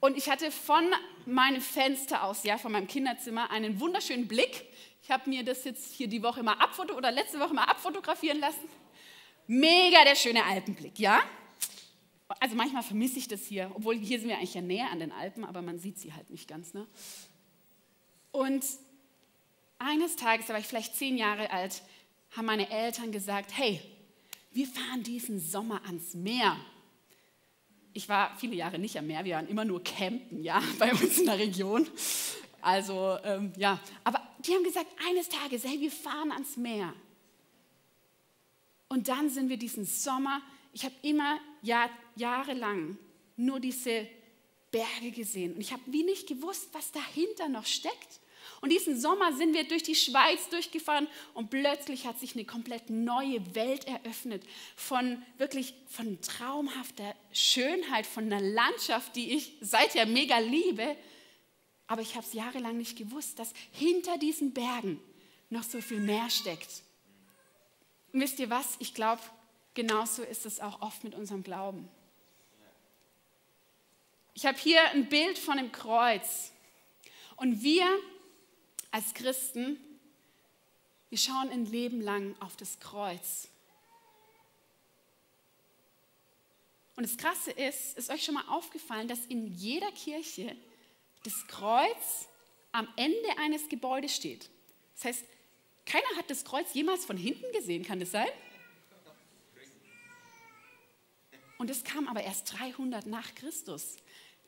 Und 0.00 0.16
ich 0.16 0.30
hatte 0.30 0.50
von 0.50 0.84
meinem 1.26 1.60
Fenster 1.60 2.22
aus, 2.24 2.44
ja, 2.44 2.58
von 2.58 2.72
meinem 2.72 2.86
Kinderzimmer, 2.86 3.50
einen 3.50 3.80
wunderschönen 3.80 4.28
Blick. 4.28 4.64
Ich 5.02 5.10
habe 5.10 5.28
mir 5.28 5.42
das 5.42 5.64
jetzt 5.64 5.92
hier 5.94 6.08
die 6.08 6.22
Woche 6.22 6.42
mal 6.42 6.54
abfoto 6.54 6.94
oder 6.94 7.10
letzte 7.10 7.40
Woche 7.40 7.54
mal 7.54 7.64
abfotografieren 7.64 8.38
lassen. 8.38 8.68
Mega 9.46 10.04
der 10.04 10.14
schöne 10.14 10.44
Alpenblick, 10.44 10.98
ja? 10.98 11.22
Also 12.40 12.54
manchmal 12.54 12.82
vermisse 12.82 13.18
ich 13.18 13.26
das 13.26 13.46
hier, 13.46 13.70
obwohl 13.74 13.96
hier 13.96 14.20
sind 14.20 14.28
wir 14.28 14.36
eigentlich 14.36 14.54
ja 14.54 14.60
näher 14.60 14.90
an 14.90 15.00
den 15.00 15.12
Alpen, 15.12 15.44
aber 15.44 15.62
man 15.62 15.78
sieht 15.78 15.98
sie 15.98 16.12
halt 16.12 16.28
nicht 16.30 16.46
ganz, 16.46 16.74
ne? 16.74 16.86
Und 18.30 18.64
eines 19.78 20.16
Tages, 20.16 20.46
da 20.46 20.52
war 20.52 20.60
ich 20.60 20.66
vielleicht 20.66 20.94
zehn 20.94 21.16
Jahre 21.16 21.50
alt, 21.50 21.82
haben 22.30 22.46
meine 22.46 22.70
Eltern 22.70 23.12
gesagt, 23.12 23.56
hey, 23.56 23.80
wir 24.52 24.66
fahren 24.66 25.02
diesen 25.02 25.40
Sommer 25.40 25.84
ans 25.86 26.14
Meer. 26.14 26.56
Ich 27.92 28.08
war 28.08 28.36
viele 28.38 28.54
Jahre 28.54 28.78
nicht 28.78 28.98
am 28.98 29.06
Meer, 29.06 29.24
wir 29.24 29.36
waren 29.36 29.48
immer 29.48 29.64
nur 29.64 29.82
campen, 29.82 30.42
ja, 30.42 30.62
bei 30.78 30.92
uns 30.92 31.18
in 31.18 31.26
der 31.26 31.38
Region. 31.38 31.86
Also, 32.60 33.18
ähm, 33.24 33.52
ja, 33.56 33.80
aber 34.04 34.20
die 34.40 34.52
haben 34.52 34.64
gesagt, 34.64 34.88
eines 35.08 35.28
Tages, 35.28 35.64
hey, 35.64 35.80
wir 35.80 35.90
fahren 35.90 36.32
ans 36.32 36.56
Meer. 36.56 36.92
Und 38.88 39.08
dann 39.08 39.28
sind 39.30 39.48
wir 39.48 39.58
diesen 39.58 39.84
Sommer, 39.84 40.42
ich 40.72 40.84
habe 40.84 40.94
immer 41.02 41.38
Jahr, 41.62 41.90
jahrelang 42.16 42.98
nur 43.36 43.60
diese 43.60 44.06
Berge 44.70 45.10
gesehen. 45.12 45.54
Und 45.54 45.60
ich 45.60 45.72
habe 45.72 45.82
wie 45.86 46.02
nicht 46.02 46.26
gewusst, 46.26 46.68
was 46.72 46.92
dahinter 46.92 47.48
noch 47.48 47.66
steckt. 47.66 48.20
Und 48.60 48.70
diesen 48.70 48.98
Sommer 48.98 49.32
sind 49.32 49.54
wir 49.54 49.64
durch 49.64 49.84
die 49.84 49.94
Schweiz 49.94 50.48
durchgefahren 50.48 51.06
und 51.34 51.50
plötzlich 51.50 52.06
hat 52.06 52.18
sich 52.18 52.34
eine 52.34 52.44
komplett 52.44 52.90
neue 52.90 53.54
Welt 53.54 53.86
eröffnet 53.86 54.42
von 54.74 55.22
wirklich 55.36 55.74
von 55.86 56.20
traumhafter 56.20 57.14
Schönheit, 57.32 58.06
von 58.06 58.24
einer 58.24 58.40
Landschaft, 58.40 59.14
die 59.14 59.32
ich 59.32 59.52
seither 59.60 60.06
mega 60.06 60.38
liebe. 60.38 60.96
Aber 61.86 62.02
ich 62.02 62.16
habe 62.16 62.26
es 62.26 62.32
jahrelang 62.32 62.76
nicht 62.76 62.98
gewusst, 62.98 63.38
dass 63.38 63.52
hinter 63.72 64.18
diesen 64.18 64.52
Bergen 64.52 65.00
noch 65.50 65.62
so 65.62 65.80
viel 65.80 66.00
mehr 66.00 66.28
steckt. 66.28 66.82
Und 68.12 68.20
wisst 68.20 68.40
ihr 68.40 68.50
was? 68.50 68.76
Ich 68.80 68.92
glaube, 68.92 69.22
genauso 69.74 70.22
ist 70.22 70.46
es 70.46 70.58
auch 70.60 70.82
oft 70.82 71.04
mit 71.04 71.14
unserem 71.14 71.44
Glauben. 71.44 71.88
Ich 74.34 74.46
habe 74.46 74.58
hier 74.58 74.82
ein 74.90 75.08
Bild 75.08 75.38
von 75.38 75.58
einem 75.58 75.72
Kreuz. 75.72 76.52
Und 77.36 77.62
wir 77.62 77.86
als 78.90 79.14
Christen, 79.14 79.78
wir 81.10 81.18
schauen 81.18 81.50
ein 81.50 81.66
Leben 81.66 82.00
lang 82.00 82.34
auf 82.40 82.56
das 82.56 82.78
Kreuz. 82.80 83.48
Und 86.96 87.04
das 87.04 87.16
Krasse 87.16 87.52
ist, 87.52 87.96
ist 87.96 88.10
euch 88.10 88.24
schon 88.24 88.34
mal 88.34 88.48
aufgefallen, 88.48 89.08
dass 89.08 89.24
in 89.26 89.46
jeder 89.46 89.90
Kirche 89.92 90.56
das 91.22 91.46
Kreuz 91.46 92.28
am 92.72 92.88
Ende 92.96 93.38
eines 93.38 93.68
Gebäudes 93.68 94.14
steht. 94.14 94.50
Das 94.94 95.04
heißt, 95.04 95.24
keiner 95.86 96.16
hat 96.16 96.28
das 96.28 96.44
Kreuz 96.44 96.74
jemals 96.74 97.04
von 97.04 97.16
hinten 97.16 97.50
gesehen, 97.52 97.84
kann 97.84 98.00
das 98.00 98.10
sein? 98.10 98.28
Und 101.56 101.70
es 101.70 101.82
kam 101.84 102.06
aber 102.08 102.22
erst 102.22 102.52
300 102.58 103.06
nach 103.06 103.34
Christus, 103.34 103.96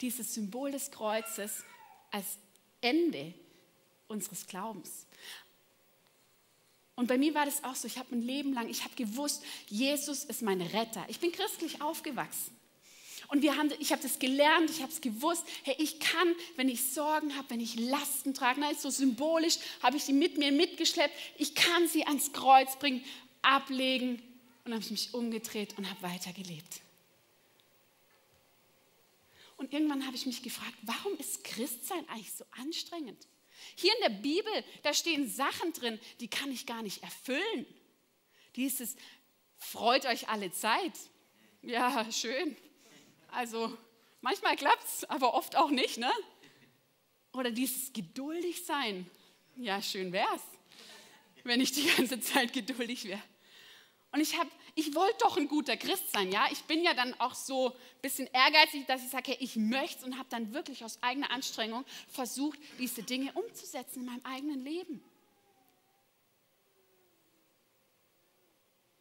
dieses 0.01 0.35
Symbol 0.35 0.71
des 0.71 0.91
Kreuzes 0.91 1.65
als 2.11 2.39
Ende 2.81 3.35
unseres 4.11 4.47
Glaubens. 4.47 5.07
Und 6.97 7.07
bei 7.07 7.17
mir 7.17 7.33
war 7.33 7.47
das 7.47 7.65
auch 7.65 7.75
so, 7.75 7.87
ich 7.87 7.97
habe 7.97 8.15
ein 8.15 8.21
Leben 8.21 8.53
lang, 8.53 8.69
ich 8.69 8.85
habe 8.85 8.95
gewusst, 8.95 9.43
Jesus 9.69 10.25
ist 10.25 10.43
mein 10.43 10.61
Retter. 10.61 11.03
Ich 11.09 11.19
bin 11.19 11.33
christlich 11.33 11.81
aufgewachsen. 11.81 12.55
Und 13.29 13.43
wir 13.43 13.57
haben, 13.57 13.71
ich 13.79 13.93
habe 13.93 14.03
das 14.03 14.19
gelernt, 14.19 14.69
ich 14.71 14.83
habe 14.83 14.93
es 14.93 15.01
gewusst, 15.01 15.45
hey, 15.63 15.77
ich 15.79 16.01
kann, 16.01 16.35
wenn 16.57 16.69
ich 16.69 16.93
Sorgen 16.93 17.37
habe, 17.37 17.49
wenn 17.51 17.61
ich 17.61 17.77
Lasten 17.77 18.35
trage, 18.35 18.61
na, 18.61 18.75
so 18.75 18.91
symbolisch 18.91 19.59
habe 19.83 19.97
ich 19.97 20.05
sie 20.05 20.13
mit 20.13 20.37
mir 20.37 20.51
mitgeschleppt, 20.51 21.15
ich 21.39 21.55
kann 21.55 21.87
sie 21.87 22.05
ans 22.07 22.33
Kreuz 22.33 22.77
bringen, 22.79 23.05
ablegen 23.41 24.21
und 24.65 24.75
habe 24.75 24.85
mich 24.91 25.15
umgedreht 25.15 25.79
und 25.79 25.89
habe 25.89 26.03
weitergelebt. 26.03 26.81
Und 29.57 29.73
irgendwann 29.73 30.07
habe 30.07 30.17
ich 30.17 30.27
mich 30.27 30.43
gefragt, 30.43 30.75
warum 30.83 31.17
ist 31.19 31.45
Christsein 31.45 32.07
eigentlich 32.09 32.33
so 32.33 32.45
anstrengend? 32.61 33.27
Hier 33.77 33.93
in 33.95 34.03
der 34.03 34.21
Bibel, 34.21 34.65
da 34.83 34.95
stehen 34.95 35.29
Sachen 35.29 35.73
drin, 35.73 35.99
die 36.21 36.29
kann 36.29 36.51
ich 36.51 36.67
gar 36.67 36.83
nicht 36.83 37.03
erfüllen. 37.03 37.67
Dieses, 38.57 38.97
freut 39.59 40.07
euch 40.07 40.29
alle 40.29 40.53
Zeit. 40.53 40.93
Ja, 41.63 42.11
schön. 42.11 42.57
Also 43.29 43.77
manchmal 44.21 44.57
klappt 44.57 44.85
es, 44.85 45.05
aber 45.05 45.35
oft 45.35 45.57
auch 45.57 45.71
nicht. 45.71 45.99
Ne? 45.99 46.11
Oder 47.33 47.51
dieses 47.51 47.93
geduldig 47.93 48.65
sein. 48.65 49.09
Ja, 49.57 49.83
schön 49.83 50.13
wäre 50.13 50.35
es, 50.35 50.43
wenn 51.45 51.61
ich 51.61 51.73
die 51.73 51.87
ganze 51.87 52.21
Zeit 52.21 52.53
geduldig 52.53 53.05
wäre. 53.05 53.23
Und 54.13 54.21
ich, 54.21 54.37
hab, 54.37 54.49
ich 54.75 54.95
wollte 54.95 55.19
doch 55.21 55.37
ein 55.37 55.47
guter 55.47 55.77
Christ 55.77 56.11
sein, 56.11 56.33
ja. 56.33 56.49
Ich 56.51 56.65
bin 56.65 56.83
ja 56.83 56.95
dann 56.95 57.19
auch 57.21 57.35
so 57.35 57.71
ein 57.71 58.01
bisschen 58.03 58.27
ehrgeizig, 58.33 58.87
dass 58.87 59.05
ich 59.05 59.11
sage, 59.11 59.33
hey, 59.33 59.37
ich 59.41 59.57
möchte 59.57 59.99
es 59.99 60.05
und 60.05 60.19
habe 60.19 60.29
dann 60.29 60.53
wirklich 60.53 60.85
aus 60.85 61.01
eigener 61.03 61.31
Anstrengung 61.31 61.85
versucht, 62.09 62.59
diese 62.79 63.03
Dinge 63.03 63.33
umzusetzen 63.33 64.01
in 64.01 64.07
meinem 64.07 64.25
eigenen 64.25 64.65
Leben. 64.65 65.03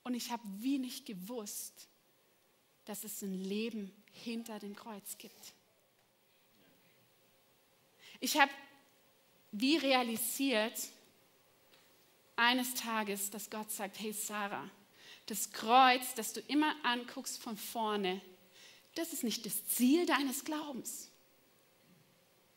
Und 0.03 0.13
ich 0.13 0.31
habe 0.31 0.43
wie 0.57 0.77
nicht 0.77 1.05
gewusst, 1.05 1.87
dass 2.85 3.03
es 3.03 3.21
ein 3.21 3.33
Leben 3.33 3.91
hinter 4.11 4.59
dem 4.59 4.75
Kreuz 4.75 5.17
gibt. 5.17 5.53
Ich 8.19 8.39
habe 8.39 8.51
wie 9.51 9.77
realisiert 9.77 10.73
eines 12.35 12.73
Tages, 12.75 13.29
dass 13.29 13.49
Gott 13.49 13.71
sagt, 13.71 13.99
hey 13.99 14.13
Sarah, 14.13 14.69
das 15.29 15.51
Kreuz, 15.51 16.13
das 16.15 16.33
du 16.33 16.39
immer 16.41 16.73
anguckst 16.83 17.41
von 17.41 17.57
vorne, 17.57 18.21
das 18.95 19.13
ist 19.13 19.23
nicht 19.23 19.45
das 19.45 19.67
Ziel 19.67 20.05
deines 20.05 20.43
Glaubens, 20.43 21.09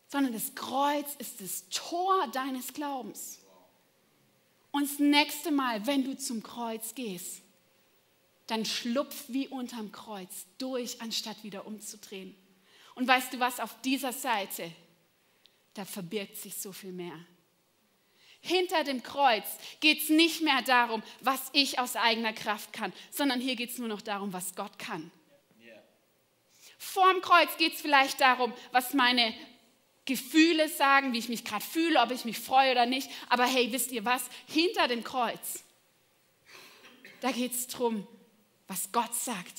sondern 0.09 0.33
das 0.33 0.55
Kreuz 0.55 1.15
ist 1.19 1.41
das 1.41 1.69
Tor 1.69 2.29
deines 2.29 2.73
Glaubens. 2.73 3.39
Und 4.71 4.91
das 4.91 4.99
nächste 4.99 5.51
Mal, 5.51 5.87
wenn 5.87 6.05
du 6.05 6.17
zum 6.17 6.43
Kreuz 6.43 6.95
gehst, 6.95 7.43
dann 8.47 8.65
schlupf 8.65 9.25
wie 9.29 9.49
unterm 9.49 9.93
Kreuz 9.93 10.47
durch, 10.59 11.01
anstatt 11.01 11.45
wieder 11.45 11.67
umzudrehen. 11.67 12.35
Und 12.95 13.07
weißt 13.07 13.33
du 13.33 13.41
was, 13.41 13.61
auf 13.61 13.81
dieser 13.83 14.13
Seite, 14.13 14.71
da 15.75 15.85
verbirgt 15.85 16.37
sich 16.37 16.57
so 16.57 16.73
viel 16.73 16.93
mehr. 16.93 17.19
Hinter 18.45 18.83
dem 18.83 19.05
Kreuz 19.05 19.47
geht 19.79 20.03
es 20.03 20.09
nicht 20.09 20.43
mehr 20.43 20.63
darum, 20.63 21.03
was 21.21 21.41
ich 21.53 21.79
aus 21.79 21.95
eigener 21.95 22.33
Kraft 22.33 22.73
kann, 22.73 22.93
sondern 23.13 23.41
hier 23.41 23.55
geht 23.55 23.71
es 23.71 23.79
nur 23.79 23.87
noch 23.87 24.03
darum, 24.03 24.33
was 24.33 24.57
Gott 24.57 24.81
kann. 24.81 25.13
Vorm 26.77 27.21
Kreuz 27.21 27.57
geht 27.57 27.75
es 27.75 27.81
vielleicht 27.81 28.21
darum, 28.21 28.53
was 28.73 28.93
meine 28.95 29.33
Gefühle 30.05 30.69
sagen, 30.69 31.13
wie 31.13 31.19
ich 31.19 31.29
mich 31.29 31.45
gerade 31.45 31.65
fühle, 31.65 32.01
ob 32.01 32.11
ich 32.11 32.25
mich 32.25 32.41
freue 32.41 32.73
oder 32.73 32.85
nicht. 32.87 33.09
Aber 33.29 33.47
hey, 33.47 33.71
wisst 33.71 33.93
ihr 33.93 34.05
was? 34.05 34.25
Hinter 34.49 34.89
dem 34.89 35.05
Kreuz, 35.05 35.63
da 37.21 37.31
geht 37.31 37.53
es 37.53 37.69
darum, 37.69 38.09
was 38.67 38.91
Gott 38.91 39.15
sagt. 39.15 39.55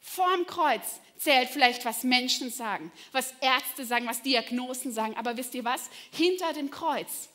Vorm 0.00 0.44
Kreuz 0.46 1.00
zählt 1.26 1.48
vielleicht, 1.48 1.84
was 1.84 2.04
Menschen 2.04 2.50
sagen, 2.50 2.92
was 3.10 3.34
Ärzte 3.40 3.84
sagen, 3.84 4.06
was 4.06 4.22
Diagnosen 4.22 4.92
sagen. 4.92 5.16
Aber 5.16 5.36
wisst 5.36 5.56
ihr 5.56 5.64
was? 5.64 5.90
Hinter 6.12 6.52
dem 6.52 6.70
Kreuz 6.70 7.28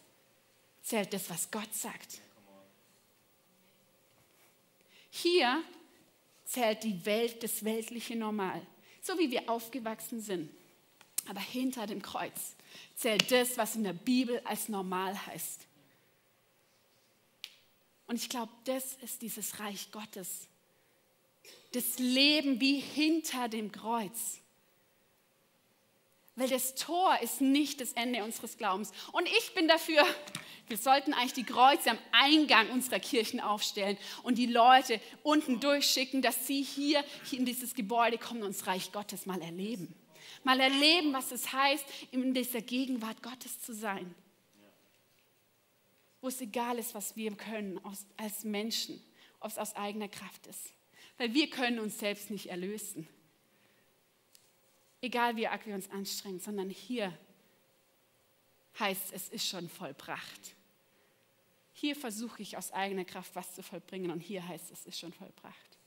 zählt 0.82 1.12
das, 1.12 1.30
was 1.30 1.52
Gott 1.52 1.74
sagt. 1.74 2.22
Hier 5.10 5.62
zählt 6.46 6.86
die 6.86 7.06
Welt, 7.06 7.44
das 7.44 7.66
weltliche 7.66 8.16
Normal, 8.16 8.66
so 9.02 9.20
wie 9.20 9.30
wir 9.30 9.50
aufgewachsen 9.50 10.22
sind. 10.22 10.50
Aber 11.28 11.42
hinter 11.42 11.86
dem 11.86 12.02
Kreuz 12.02 12.56
zählt 12.96 13.30
das, 13.30 13.58
was 13.58 13.76
in 13.76 13.84
der 13.84 13.92
Bibel 13.92 14.42
als 14.46 14.70
normal 14.70 15.26
heißt. 15.28 15.68
Und 18.08 18.16
ich 18.16 18.30
glaube, 18.30 18.54
das 18.64 18.94
ist 19.02 19.22
dieses 19.22 19.60
Reich 19.60 19.92
Gottes 19.92 20.48
das 21.72 22.00
Leben 22.00 22.60
wie 22.60 22.80
hinter 22.80 23.48
dem 23.48 23.72
Kreuz. 23.72 24.40
Weil 26.36 26.50
das 26.50 26.76
Tor 26.76 27.18
ist 27.22 27.42
nicht 27.42 27.82
das 27.82 27.94
Ende 27.94 28.24
unseres 28.24 28.58
Glaubens. 28.58 28.92
Und 29.12 29.28
ich 29.28 29.54
bin 29.54 29.68
dafür, 29.68 30.04
wir 30.68 30.78
sollten 30.78 31.14
eigentlich 31.14 31.34
die 31.34 31.44
Kreuze 31.44 31.92
am 31.92 31.98
Eingang 32.12 32.70
unserer 32.70 33.00
Kirchen 33.00 33.40
aufstellen 33.40 33.98
und 34.24 34.38
die 34.38 34.46
Leute 34.46 35.00
unten 35.24 35.60
durchschicken, 35.60 36.22
dass 36.22 36.48
sie 36.48 36.62
hier, 36.62 37.04
hier 37.26 37.40
in 37.40 37.46
dieses 37.46 37.76
Gebäude 37.76 38.18
kommen 38.18 38.44
und 38.44 38.56
das 38.56 38.68
Reich 38.68 38.92
Gottes 38.92 39.26
mal 39.26 39.42
erleben. 39.42 39.94
Mal 40.44 40.60
erleben, 40.60 41.14
was 41.14 41.32
es 41.32 41.52
heißt, 41.52 41.86
in 42.12 42.34
dieser 42.34 42.62
Gegenwart 42.62 43.22
Gottes 43.22 43.62
zu 43.62 43.74
sein. 43.74 44.16
Wo 46.22 46.30
es 46.30 46.40
egal 46.42 46.80
ist, 46.80 46.96
was 46.96 47.16
wir 47.16 47.36
können 47.36 47.80
als 48.18 48.44
Menschen, 48.44 49.04
ob 49.40 49.52
es 49.52 49.58
aus 49.58 49.76
eigener 49.76 50.08
Kraft 50.08 50.48
ist. 50.48 50.74
Weil 51.22 51.34
wir 51.36 51.50
können 51.52 51.80
uns 51.80 52.00
selbst 52.00 52.32
nicht 52.32 52.48
erlösen 52.48 53.08
egal 55.02 55.36
wie 55.36 55.48
arg 55.48 55.66
wir 55.66 55.76
uns 55.76 55.90
anstrengen, 55.90 56.40
sondern 56.40 56.70
hier 56.70 57.18
heißt 58.80 59.12
es 59.12 59.30
ist 59.30 59.48
schon 59.48 59.68
vollbracht. 59.68 60.56
Hier 61.74 61.96
versuche 61.96 62.42
ich 62.42 62.58
aus 62.58 62.72
eigener 62.72 63.06
Kraft 63.06 63.36
was 63.36 63.54
zu 63.56 63.64
vollbringen 63.64 64.12
und 64.12 64.20
hier 64.20 64.48
heißt 64.48 64.72
es 64.72 64.86
ist 64.86 65.00
schon 65.00 65.12
vollbracht. 65.12 65.78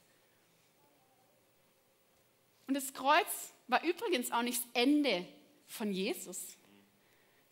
Und 2.67 2.75
das 2.75 2.93
Kreuz 2.93 3.53
war 3.69 3.85
übrigens 3.85 4.33
auch 4.33 4.43
nicht 4.43 4.63
das 4.63 4.71
Ende 4.83 5.27
von 5.67 5.93
Jesus, 5.93 6.57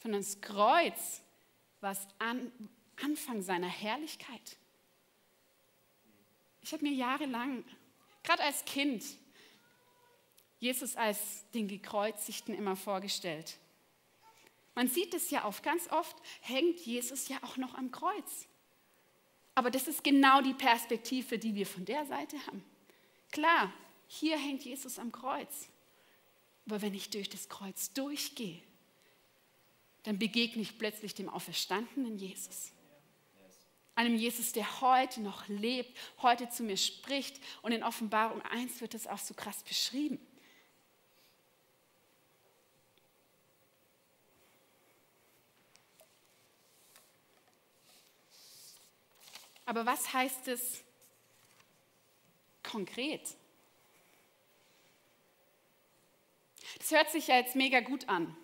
sondern 0.02 0.22
das 0.22 0.40
Kreuz 0.40 1.22
war 1.80 1.94
das 1.94 2.08
Anfang 2.96 3.42
seiner 3.42 3.68
Herrlichkeit. 3.68 4.56
Ich 6.72 6.74
habe 6.74 6.88
mir 6.88 6.94
jahrelang, 6.94 7.64
gerade 8.22 8.44
als 8.44 8.64
Kind, 8.64 9.04
Jesus 10.58 10.96
als 10.96 11.44
den 11.50 11.68
Gekreuzigten 11.68 12.54
immer 12.54 12.76
vorgestellt. 12.76 13.58
Man 14.74 14.88
sieht 14.88 15.12
es 15.12 15.30
ja 15.30 15.44
oft, 15.44 15.62
ganz 15.62 15.92
oft 15.92 16.16
hängt 16.40 16.80
Jesus 16.80 17.28
ja 17.28 17.36
auch 17.42 17.58
noch 17.58 17.74
am 17.74 17.90
Kreuz. 17.90 18.46
Aber 19.54 19.70
das 19.70 19.86
ist 19.86 20.02
genau 20.02 20.40
die 20.40 20.54
Perspektive, 20.54 21.38
die 21.38 21.54
wir 21.54 21.66
von 21.66 21.84
der 21.84 22.06
Seite 22.06 22.38
haben. 22.46 22.64
Klar, 23.30 23.70
hier 24.06 24.38
hängt 24.38 24.64
Jesus 24.64 24.98
am 24.98 25.12
Kreuz. 25.12 25.68
Aber 26.64 26.80
wenn 26.80 26.94
ich 26.94 27.10
durch 27.10 27.28
das 27.28 27.50
Kreuz 27.50 27.92
durchgehe, 27.92 28.62
dann 30.04 30.18
begegne 30.18 30.62
ich 30.62 30.78
plötzlich 30.78 31.14
dem 31.14 31.28
auferstandenen 31.28 32.16
Jesus. 32.16 32.72
Einem 33.94 34.16
Jesus, 34.16 34.52
der 34.52 34.80
heute 34.80 35.20
noch 35.20 35.48
lebt, 35.48 35.96
heute 36.22 36.48
zu 36.48 36.62
mir 36.62 36.76
spricht. 36.76 37.40
Und 37.60 37.72
in 37.72 37.82
Offenbarung 37.82 38.40
1 38.42 38.80
wird 38.80 38.94
das 38.94 39.06
auch 39.06 39.18
so 39.18 39.34
krass 39.34 39.62
beschrieben. 39.62 40.18
Aber 49.64 49.86
was 49.86 50.12
heißt 50.12 50.48
es 50.48 50.82
konkret? 52.62 53.36
Das 56.78 56.90
hört 56.90 57.10
sich 57.10 57.28
ja 57.28 57.36
jetzt 57.36 57.56
mega 57.56 57.80
gut 57.80 58.08
an. 58.08 58.36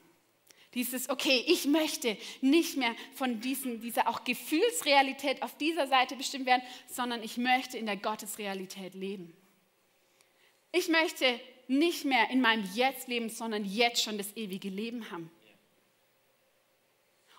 Dieses, 0.74 1.08
okay, 1.08 1.44
ich 1.46 1.64
möchte 1.66 2.16
nicht 2.40 2.76
mehr 2.76 2.94
von 3.14 3.40
diesen, 3.40 3.80
dieser 3.80 4.08
auch 4.08 4.24
Gefühlsrealität 4.24 5.42
auf 5.42 5.56
dieser 5.56 5.86
Seite 5.86 6.14
bestimmt 6.14 6.46
werden, 6.46 6.62
sondern 6.88 7.22
ich 7.22 7.38
möchte 7.38 7.78
in 7.78 7.86
der 7.86 7.96
Gottesrealität 7.96 8.94
leben. 8.94 9.34
Ich 10.72 10.88
möchte 10.88 11.40
nicht 11.68 12.04
mehr 12.04 12.30
in 12.30 12.40
meinem 12.40 12.68
Jetzt 12.74 13.08
leben, 13.08 13.30
sondern 13.30 13.64
jetzt 13.64 14.02
schon 14.02 14.18
das 14.18 14.36
ewige 14.36 14.68
Leben 14.68 15.10
haben. 15.10 15.30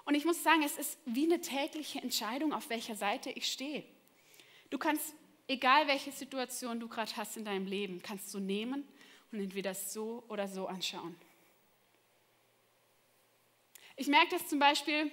Und 0.06 0.16
ich 0.16 0.26
muss 0.26 0.42
sagen, 0.42 0.64
es 0.64 0.78
ist 0.78 0.98
wie 1.06 1.26
eine 1.26 1.40
tägliche 1.40 2.02
Entscheidung, 2.02 2.52
auf 2.52 2.70
welcher 2.72 2.96
Seite 2.96 3.30
ich 3.30 3.46
stehe. 3.46 3.84
Du 4.72 4.80
kannst, 4.80 5.14
egal 5.48 5.88
welche 5.88 6.12
Situation 6.12 6.80
du 6.80 6.88
gerade 6.88 7.16
hast 7.16 7.38
in 7.38 7.46
deinem 7.46 7.68
Leben, 7.68 8.02
kannst 8.02 8.34
du 8.34 8.40
nehmen 8.40 8.88
und 9.32 9.40
entweder 9.40 9.76
so 9.76 10.24
oder 10.28 10.48
so 10.48 10.66
anschauen. 10.66 11.16
Ich 14.00 14.08
merke 14.08 14.30
das 14.30 14.48
zum 14.48 14.60
Beispiel 14.60 15.12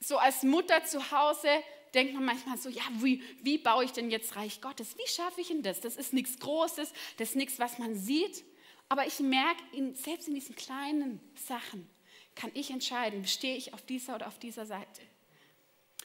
so 0.00 0.18
als 0.18 0.42
Mutter 0.42 0.84
zu 0.84 1.12
Hause, 1.12 1.48
denkt 1.94 2.12
man 2.12 2.24
manchmal 2.24 2.58
so, 2.58 2.68
ja, 2.68 2.82
wie, 2.94 3.22
wie 3.40 3.56
baue 3.56 3.84
ich 3.84 3.92
denn 3.92 4.10
jetzt 4.10 4.34
Reich 4.34 4.60
Gottes? 4.60 4.98
Wie 4.98 5.08
schaffe 5.08 5.42
ich 5.42 5.46
denn 5.46 5.62
das? 5.62 5.80
Das 5.80 5.94
ist 5.94 6.12
nichts 6.12 6.40
Großes, 6.40 6.92
das 7.18 7.28
ist 7.28 7.36
nichts, 7.36 7.60
was 7.60 7.78
man 7.78 7.94
sieht. 7.94 8.42
Aber 8.88 9.06
ich 9.06 9.20
merke, 9.20 9.62
selbst 9.94 10.26
in 10.26 10.34
diesen 10.34 10.56
kleinen 10.56 11.20
Sachen, 11.36 11.88
kann 12.34 12.50
ich 12.52 12.70
entscheiden, 12.70 13.28
stehe 13.28 13.56
ich 13.56 13.72
auf 13.74 13.82
dieser 13.82 14.16
oder 14.16 14.26
auf 14.26 14.40
dieser 14.40 14.66
Seite. 14.66 15.02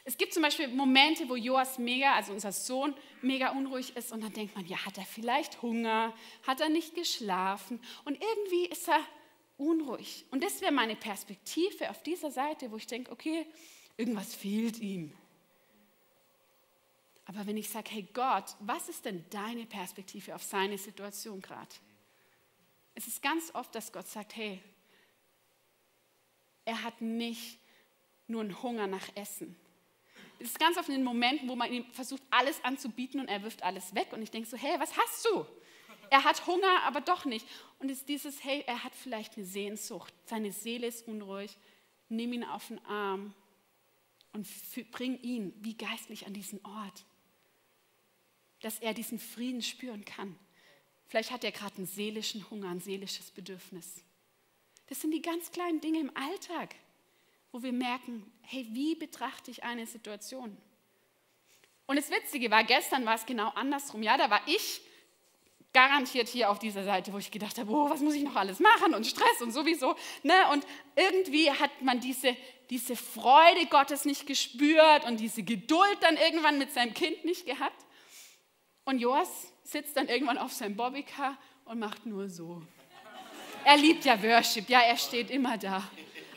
Es 0.06 0.16
gibt 0.16 0.32
zum 0.32 0.44
Beispiel 0.44 0.68
Momente, 0.68 1.28
wo 1.28 1.36
Joas 1.36 1.80
mega, 1.80 2.14
also 2.14 2.34
unser 2.34 2.52
Sohn, 2.52 2.94
mega 3.24 3.50
unruhig 3.50 3.96
ist 3.96 4.12
und 4.12 4.22
dann 4.22 4.32
denkt 4.32 4.56
man, 4.56 4.68
ja, 4.68 4.86
hat 4.86 5.00
er 5.00 5.06
vielleicht 5.06 5.64
Hunger, 5.64 6.14
hat 6.46 6.62
er 6.62 6.70
nicht 6.70 6.94
geschlafen 6.94 7.82
und 8.06 8.14
irgendwie 8.22 8.68
ist 8.68 8.88
er 8.88 9.00
unruhig. 9.58 10.26
Und 10.32 10.44
das 10.44 10.62
wäre 10.62 10.72
meine 10.72 10.96
Perspektive 10.96 11.90
auf 11.90 12.02
dieser 12.04 12.32
Seite, 12.32 12.72
wo 12.72 12.78
ich 12.78 12.88
denke, 12.88 13.12
okay, 13.12 13.46
irgendwas 13.98 14.36
fehlt 14.36 14.80
ihm. 14.80 15.14
Aber 17.26 17.46
wenn 17.46 17.58
ich 17.58 17.70
sage, 17.70 17.90
hey 17.92 18.08
Gott, 18.14 18.56
was 18.60 18.88
ist 18.88 19.04
denn 19.04 19.26
deine 19.30 19.66
Perspektive 19.66 20.34
auf 20.34 20.44
seine 20.44 20.78
Situation 20.78 21.42
gerade? 21.42 21.76
Es 22.96 23.06
ist 23.06 23.22
ganz 23.22 23.54
oft, 23.54 23.76
dass 23.76 23.92
Gott 23.92 24.08
sagt, 24.08 24.36
hey, 24.36 24.62
er 26.64 26.84
hat 26.84 27.02
nicht 27.02 27.60
nur 28.28 28.42
einen 28.42 28.62
Hunger 28.62 28.88
nach 28.88 29.08
Essen. 29.16 29.56
Es 30.40 30.50
ist 30.50 30.60
ganz 30.60 30.78
oft 30.78 30.88
in 30.90 30.96
den 30.96 31.04
Momenten, 31.04 31.50
wo 31.50 31.56
man 31.56 31.72
ihm 31.72 31.86
versucht, 31.92 32.22
alles 32.30 32.64
anzubieten 32.64 33.20
und 33.20 33.28
er 33.28 33.42
wirft 33.44 33.64
alles 33.64 33.94
weg. 33.96 34.14
Und 34.14 34.22
ich 34.22 34.32
denke 34.32 34.48
so, 34.48 34.56
hey, 34.56 34.80
was 34.80 34.96
hast 34.96 35.26
du? 35.26 35.46
Er 36.10 36.24
hat 36.24 36.46
Hunger, 36.48 36.84
aber 36.84 37.02
doch 37.02 37.26
nicht. 37.26 37.46
Und 37.80 37.90
es 37.90 38.00
ist 38.00 38.10
dieses, 38.10 38.44
hey, 38.44 38.64
er 38.68 38.84
hat 38.84 38.96
vielleicht 38.96 39.38
eine 39.38 39.46
Sehnsucht. 39.46 40.14
Seine 40.26 40.52
Seele 40.52 40.88
ist 40.88 41.08
unruhig. 41.08 41.58
Nimm 42.10 42.34
ihn 42.34 42.44
auf 42.44 42.68
den 42.68 42.84
Arm 42.86 43.34
und 44.34 44.48
bring 44.92 45.20
ihn 45.22 45.54
wie 45.62 45.76
geistlich 45.76 46.26
an 46.28 46.34
diesen 46.34 46.64
Ort, 46.66 47.06
dass 48.62 48.80
er 48.80 48.94
diesen 48.94 49.20
Frieden 49.20 49.62
spüren 49.62 50.06
kann. 50.06 50.38
Vielleicht 51.08 51.32
hat 51.32 51.44
er 51.44 51.52
gerade 51.52 51.78
einen 51.78 51.88
seelischen 51.88 52.50
Hunger, 52.50 52.70
ein 52.70 52.82
seelisches 52.82 53.32
Bedürfnis. 53.32 54.04
Das 54.88 55.02
sind 55.02 55.12
die 55.12 55.22
ganz 55.22 55.52
kleinen 55.52 55.82
Dinge 55.82 56.00
im 56.00 56.16
Alltag, 56.16 56.76
wo 57.52 57.62
wir 57.64 57.74
merken, 57.74 58.30
hey, 58.42 58.68
wie 58.72 58.96
betrachte 58.96 59.52
ich 59.52 59.64
eine 59.64 59.86
Situation? 59.86 60.56
Und 61.86 61.96
das 61.96 62.10
Witzige 62.10 62.52
war, 62.52 62.64
gestern 62.64 63.06
war 63.06 63.16
es 63.16 63.26
genau 63.26 63.50
andersrum. 63.50 64.04
Ja, 64.04 64.18
da 64.18 64.30
war 64.30 64.42
ich 64.48 64.82
garantiert 65.78 66.28
hier 66.28 66.50
auf 66.50 66.58
dieser 66.58 66.84
Seite, 66.84 67.14
wo 67.14 67.20
ich 67.20 67.30
gedacht 67.30 67.60
habe, 67.60 67.72
oh, 67.72 67.88
was 67.88 68.02
muss 68.02 68.16
ich 68.16 68.24
noch 68.24 68.36
alles 68.36 68.60
machen 68.60 68.96
und 68.96 69.06
Stress 69.06 69.42
und 69.42 69.52
sowieso. 69.52 69.96
Ne? 70.24 70.34
Und 70.52 70.66
irgendwie 70.96 71.52
hat 71.52 71.84
man 71.84 72.00
diese, 72.00 72.36
diese 72.72 72.96
Freude 72.96 73.68
Gottes 73.70 74.04
nicht 74.04 74.26
gespürt 74.26 75.06
und 75.06 75.20
diese 75.20 75.44
Geduld 75.44 75.98
dann 76.02 76.18
irgendwann 76.18 76.58
mit 76.58 76.74
seinem 76.74 76.96
Kind 76.96 77.26
nicht 77.26 77.46
gehabt. 77.46 77.86
Und 78.86 78.98
Joas 78.98 79.54
sitzt 79.64 79.96
dann 79.98 80.08
irgendwann 80.08 80.40
auf 80.40 80.52
seinem 80.52 80.76
Bobbycar 80.76 81.38
und 81.66 81.78
macht 81.78 82.08
nur 82.08 82.28
so. 82.28 82.64
Er 83.64 83.78
liebt 83.78 84.04
ja 84.04 84.20
Worship, 84.24 84.68
ja, 84.70 84.80
er 84.80 84.98
steht 84.98 85.30
immer 85.30 85.60
da. 85.60 85.84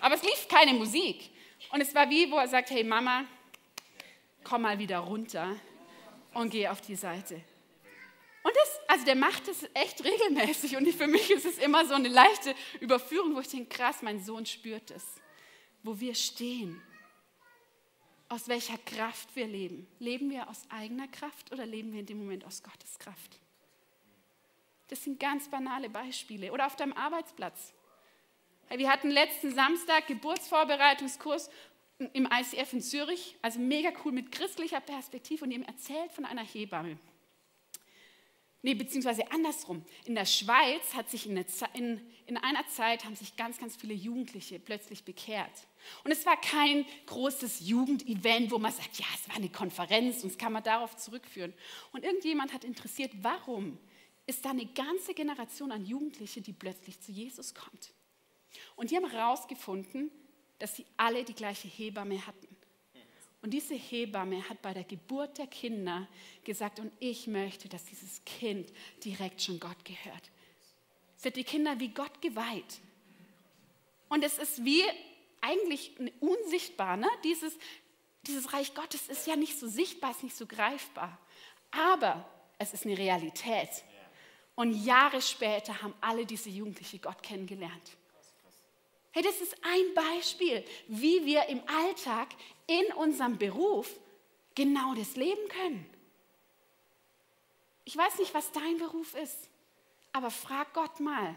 Aber 0.01 0.17
es 0.17 0.23
lief 0.23 0.49
keine 0.49 0.75
Musik. 0.75 1.31
Und 1.73 1.81
es 1.81 1.95
war 1.95 2.11
wie, 2.11 2.31
wo 2.31 2.37
er 2.37 2.49
sagt, 2.49 2.69
hey 2.69 2.85
Mama, 2.85 3.25
komm 4.45 4.61
mal 4.63 4.79
wieder 4.79 4.99
runter 4.99 5.57
und 6.35 6.51
geh 6.51 6.69
auf 6.69 6.83
die 6.83 6.95
Seite. 6.95 7.41
Und 8.43 8.57
das, 8.57 8.80
also 8.91 9.05
der 9.05 9.15
macht 9.15 9.47
das 9.47 9.65
echt 9.73 10.05
regelmäßig 10.05 10.77
und 10.77 10.89
für 10.89 11.07
mich 11.07 11.31
ist 11.31 11.45
es 11.45 11.59
immer 11.59 11.87
so 11.87 11.95
eine 11.95 12.09
leichte 12.09 12.57
Überführung, 12.81 13.37
wo 13.37 13.41
ich 13.41 13.47
denke, 13.47 13.69
krass, 13.69 14.03
mein 14.03 14.19
Sohn 14.19 14.45
spürt 14.45 14.91
es, 14.91 15.05
wo 15.85 16.01
wir 16.01 16.13
stehen, 16.17 16.83
aus 18.29 18.49
welcher 18.49 18.79
Kraft 18.79 19.37
wir 19.37 19.47
leben. 19.47 19.87
Leben 20.01 20.29
wir 20.29 20.51
aus 20.51 20.67
eigener 20.71 21.07
Kraft 21.07 21.53
oder 21.53 21.67
leben 21.67 21.93
wir 21.93 22.01
in 22.01 22.07
dem 22.07 22.19
Moment 22.19 22.45
aus 22.45 22.65
Gottes 22.65 22.99
Kraft? 22.99 23.39
Das 24.89 25.05
sind 25.05 25.21
ganz 25.21 25.49
banale 25.49 25.89
Beispiele. 25.89 26.53
Oder 26.53 26.67
auf 26.67 26.75
deinem 26.75 26.93
Arbeitsplatz. 26.93 27.73
Wir 28.71 28.91
hatten 28.91 29.11
letzten 29.11 29.55
Samstag 29.55 30.09
Geburtsvorbereitungskurs 30.09 31.49
im 32.13 32.27
ICF 32.27 32.73
in 32.73 32.81
Zürich, 32.81 33.37
also 33.41 33.61
mega 33.61 33.91
cool 34.05 34.11
mit 34.11 34.33
christlicher 34.33 34.81
Perspektive 34.81 35.45
und 35.45 35.53
ihm 35.53 35.63
erzählt 35.63 36.11
von 36.11 36.25
einer 36.25 36.45
Hebamme. 36.45 36.99
Nee, 38.63 38.75
beziehungsweise 38.75 39.31
andersrum. 39.31 39.85
In 40.05 40.15
der 40.15 40.27
Schweiz 40.27 40.93
hat 40.95 41.09
sich 41.09 41.27
in, 41.27 41.43
in, 41.75 42.01
in, 42.27 42.37
einer 42.37 42.67
Zeit 42.69 43.05
haben 43.05 43.17
sich 43.17 43.37
ganz, 43.37 43.59
ganz 43.59 43.77
viele 43.77 43.95
Jugendliche 43.95 44.59
plötzlich 44.59 45.05
bekehrt. 45.05 45.67
Und 46.05 46.11
es 46.11 46.27
war 46.27 46.39
kein 46.39 46.85
großes 47.07 47.61
Jugendevent, 47.61 48.51
wo 48.51 48.59
man 48.59 48.73
sagt, 48.73 48.99
ja, 48.99 49.07
es 49.15 49.29
war 49.29 49.37
eine 49.37 49.49
Konferenz 49.49 50.23
und 50.23 50.33
das 50.33 50.39
kann 50.39 50.53
man 50.53 50.63
darauf 50.63 50.95
zurückführen. 50.97 51.55
Und 51.93 52.05
irgendjemand 52.05 52.53
hat 52.53 52.65
interessiert, 52.65 53.13
warum 53.23 53.79
ist 54.27 54.45
da 54.45 54.51
eine 54.51 54.67
ganze 54.67 55.15
Generation 55.15 55.73
an 55.73 55.87
Jugendlichen, 55.87 56.43
die 56.43 56.53
plötzlich 56.53 57.01
zu 57.01 57.13
Jesus 57.13 57.55
kommt. 57.55 57.95
Und 58.77 58.91
die 58.91 58.97
haben 58.97 59.11
herausgefunden, 59.11 60.11
dass 60.59 60.77
sie 60.77 60.85
alle 60.99 61.25
die 61.25 61.35
gleiche 61.35 61.67
Hebamme 61.67 62.27
hatten. 62.27 62.50
Und 63.43 63.51
diese 63.51 63.75
Hebamme 63.75 64.47
hat 64.49 64.61
bei 64.61 64.75
der 64.75 64.85
Geburt 64.85 65.39
der 65.39 65.47
Kinder 65.47 66.07
gesagt, 66.45 66.79
und 66.79 66.93
ich 67.01 67.27
möchte, 67.27 67.69
dass 67.69 67.85
dieses 67.87 68.23
Kind 68.25 68.71
direkt 69.05 69.41
schon 69.41 69.59
Gott 69.59 69.83
gehört. 69.85 70.31
Sie 71.17 71.29
hat 71.29 71.37
die 71.37 71.45
Kinder 71.45 71.81
wie 71.81 71.89
Gott 71.89 72.21
geweiht. 72.21 72.81
Und 74.09 74.25
es 74.25 74.39
ist 74.39 74.65
wie 74.65 74.83
eigentlich 75.41 75.93
unsichtbar, 76.21 76.97
ne? 76.97 77.09
dieses, 77.25 77.57
dieses 78.27 78.53
Reich 78.53 78.75
Gottes 78.75 79.09
ist 79.09 79.27
ja 79.27 79.37
nicht 79.37 79.59
so 79.59 79.67
sichtbar, 79.69 80.11
ist 80.11 80.23
nicht 80.23 80.37
so 80.37 80.47
greifbar. 80.47 81.19
Aber 81.71 82.29
es 82.59 82.75
ist 82.75 82.85
eine 82.85 82.99
Realität. 82.99 83.71
Und 84.55 84.85
Jahre 84.85 85.23
später 85.23 85.81
haben 85.81 85.95
alle 86.03 86.27
diese 86.27 86.51
Jugendliche 86.51 86.99
Gott 86.99 87.23
kennengelernt. 87.23 87.97
Hey, 89.13 89.23
das 89.23 89.41
ist 89.41 89.57
ein 89.63 89.95
Beispiel, 89.95 90.65
wie 90.87 91.25
wir 91.25 91.47
im 91.49 91.63
Alltag 91.67 92.29
in 92.71 92.93
unserem 92.93 93.37
Beruf 93.37 93.99
genau 94.55 94.95
das 94.95 95.17
leben 95.17 95.49
können. 95.49 95.85
Ich 97.85 97.97
weiß 97.97 98.21
nicht, 98.21 98.33
was 98.33 98.53
dein 98.53 98.79
Beruf 98.79 99.15
ist, 99.17 99.49
aber 100.13 100.31
frag 100.31 100.73
Gott 100.73 101.01
mal, 101.01 101.37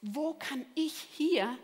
wo 0.00 0.32
kann 0.32 0.64
ich 0.74 0.94
hier 0.94 1.58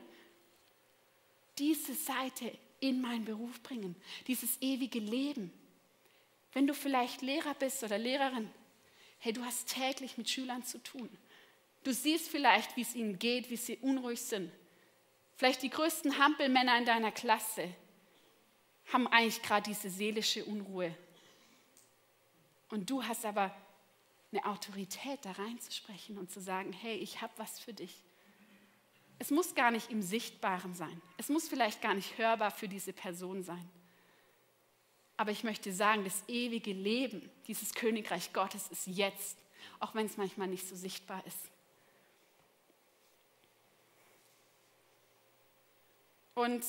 diese 1.59 1.95
Seite 1.95 2.53
in 2.81 3.01
meinen 3.01 3.25
Beruf 3.25 3.63
bringen, 3.63 3.97
dieses 4.27 4.61
ewige 4.61 4.99
Leben? 4.99 5.51
Wenn 6.53 6.67
du 6.67 6.75
vielleicht 6.75 7.23
Lehrer 7.23 7.55
bist 7.55 7.83
oder 7.83 7.97
Lehrerin, 7.97 8.51
hey, 9.21 9.33
du 9.33 9.43
hast 9.43 9.69
täglich 9.69 10.19
mit 10.19 10.29
Schülern 10.29 10.65
zu 10.65 10.83
tun. 10.83 11.09
Du 11.83 11.95
siehst 11.95 12.29
vielleicht, 12.29 12.77
wie 12.77 12.83
es 12.83 12.95
ihnen 12.95 13.19
geht, 13.19 13.49
wie 13.49 13.57
sie 13.57 13.79
unruhig 13.79 14.21
sind. 14.21 14.53
Vielleicht 15.37 15.63
die 15.63 15.71
größten 15.71 16.19
Hampelmänner 16.19 16.77
in 16.77 16.85
deiner 16.85 17.13
Klasse 17.13 17.75
haben 18.93 19.07
eigentlich 19.09 19.43
gerade 19.43 19.69
diese 19.69 19.91
seelische 19.91 20.45
Unruhe. 20.45 20.95
Und 22.71 22.89
du 22.89 23.03
hast 23.03 23.25
aber 23.25 23.55
eine 24.33 24.45
Autorität, 24.45 25.25
da 25.25 25.33
reinzusprechen 25.33 26.19
und 26.19 26.31
zu 26.31 26.41
sagen, 26.41 26.73
hey, 26.73 26.97
ich 26.97 27.21
habe 27.21 27.33
was 27.37 27.59
für 27.59 27.73
dich. 27.73 28.03
Es 29.19 29.31
muss 29.31 29.55
gar 29.55 29.71
nicht 29.71 29.91
im 29.91 30.03
Sichtbaren 30.03 30.75
sein. 30.75 31.01
Es 31.19 31.29
muss 31.29 31.49
vielleicht 31.49 31.83
gar 31.83 31.95
nicht 31.95 32.17
hörbar 32.17 32.51
für 32.51 32.69
diese 32.69 32.93
Person 32.93 33.43
sein. 33.43 33.69
Aber 35.17 35.33
ich 35.33 35.45
möchte 35.45 35.73
sagen, 35.73 36.05
das 36.05 36.25
ewige 36.29 36.73
Leben, 36.73 37.29
dieses 37.47 37.75
Königreich 37.75 38.33
Gottes 38.33 38.69
ist 38.69 38.87
jetzt, 38.87 39.37
auch 39.79 39.95
wenn 39.95 40.07
es 40.07 40.17
manchmal 40.17 40.49
nicht 40.49 40.67
so 40.67 40.75
sichtbar 40.75 41.23
ist. 41.27 41.51
Und 46.35 46.65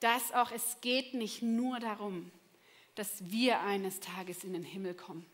dass 0.00 0.32
auch 0.32 0.50
es 0.50 0.78
geht 0.80 1.14
nicht 1.14 1.42
nur 1.42 1.78
darum, 1.78 2.30
dass 2.94 3.30
wir 3.30 3.60
eines 3.60 4.00
Tages 4.00 4.44
in 4.44 4.52
den 4.52 4.64
Himmel 4.64 4.94
kommen. 4.94 5.24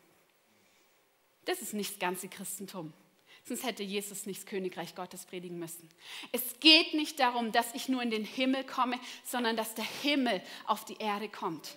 Das 1.45 1.63
ist 1.63 1.75
nicht 1.75 1.93
das 1.93 1.99
ganze 1.99 2.29
Christentum. 2.29 2.93
Sonst 3.45 3.65
hätte 3.65 3.85
Jesus 3.85 4.27
nicht 4.27 4.41
das 4.41 4.47
Königreich 4.47 4.97
Gottes 4.97 5.25
predigen 5.25 5.59
müssen. 5.59 5.89
Es 6.33 6.59
geht 6.59 6.95
nicht 6.95 7.21
darum, 7.21 7.53
dass 7.53 7.75
ich 7.75 7.89
nur 7.89 8.03
in 8.03 8.11
den 8.11 8.25
Himmel 8.25 8.65
komme, 8.65 8.99
sondern 9.25 9.57
dass 9.57 9.75
der 9.75 9.85
Himmel 9.85 10.43
auf 10.67 10.85
die 10.85 10.97
Erde 10.97 11.29
kommt. 11.29 11.77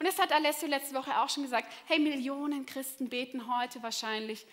Und 0.00 0.06
das 0.06 0.18
hat 0.18 0.32
Alessio 0.32 0.68
letzte 0.68 0.94
Woche 0.94 1.20
auch 1.20 1.30
schon 1.30 1.44
gesagt. 1.44 1.72
Hey, 1.86 2.00
Millionen 2.00 2.66
Christen 2.66 3.08
beten 3.08 3.56
heute 3.56 3.82
wahrscheinlich 3.82 4.46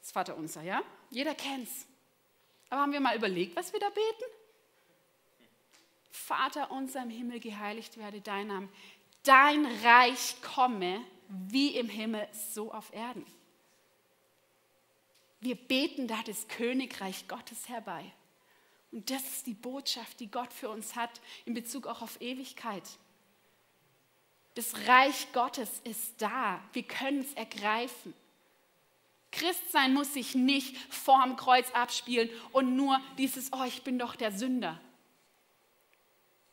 das 0.00 0.12
Vaterunser, 0.12 0.62
ja? 0.62 0.82
Jeder 1.10 1.34
kennt's. 1.34 1.86
Aber 2.70 2.80
haben 2.80 2.92
wir 2.92 3.00
mal 3.00 3.16
überlegt, 3.16 3.54
was 3.56 3.72
wir 3.72 3.80
da 3.80 3.88
beten? 3.88 4.24
Vater 6.14 6.70
unser 6.70 7.02
im 7.02 7.10
Himmel, 7.10 7.40
geheiligt 7.40 7.98
werde 7.98 8.20
dein 8.20 8.46
Name. 8.46 8.68
Dein 9.24 9.66
Reich 9.66 10.36
komme 10.42 11.04
wie 11.28 11.76
im 11.76 11.88
Himmel, 11.88 12.28
so 12.32 12.72
auf 12.72 12.92
Erden. 12.94 13.26
Wir 15.40 15.56
beten 15.56 16.06
da 16.06 16.22
das 16.24 16.46
Königreich 16.46 17.26
Gottes 17.26 17.68
herbei. 17.68 18.04
Und 18.92 19.10
das 19.10 19.24
ist 19.24 19.46
die 19.48 19.54
Botschaft, 19.54 20.20
die 20.20 20.30
Gott 20.30 20.52
für 20.52 20.70
uns 20.70 20.94
hat 20.94 21.20
in 21.46 21.54
Bezug 21.54 21.88
auch 21.88 22.00
auf 22.00 22.20
Ewigkeit. 22.20 22.84
Das 24.54 24.86
Reich 24.86 25.32
Gottes 25.32 25.80
ist 25.82 26.22
da. 26.22 26.62
Wir 26.72 26.84
können 26.84 27.22
es 27.22 27.34
ergreifen. 27.34 28.14
Christsein 29.32 29.92
muss 29.92 30.14
sich 30.14 30.36
nicht 30.36 30.76
vorm 30.94 31.34
Kreuz 31.34 31.72
abspielen 31.72 32.30
und 32.52 32.76
nur 32.76 33.00
dieses, 33.18 33.52
oh, 33.52 33.64
ich 33.64 33.82
bin 33.82 33.98
doch 33.98 34.14
der 34.14 34.30
Sünder. 34.30 34.80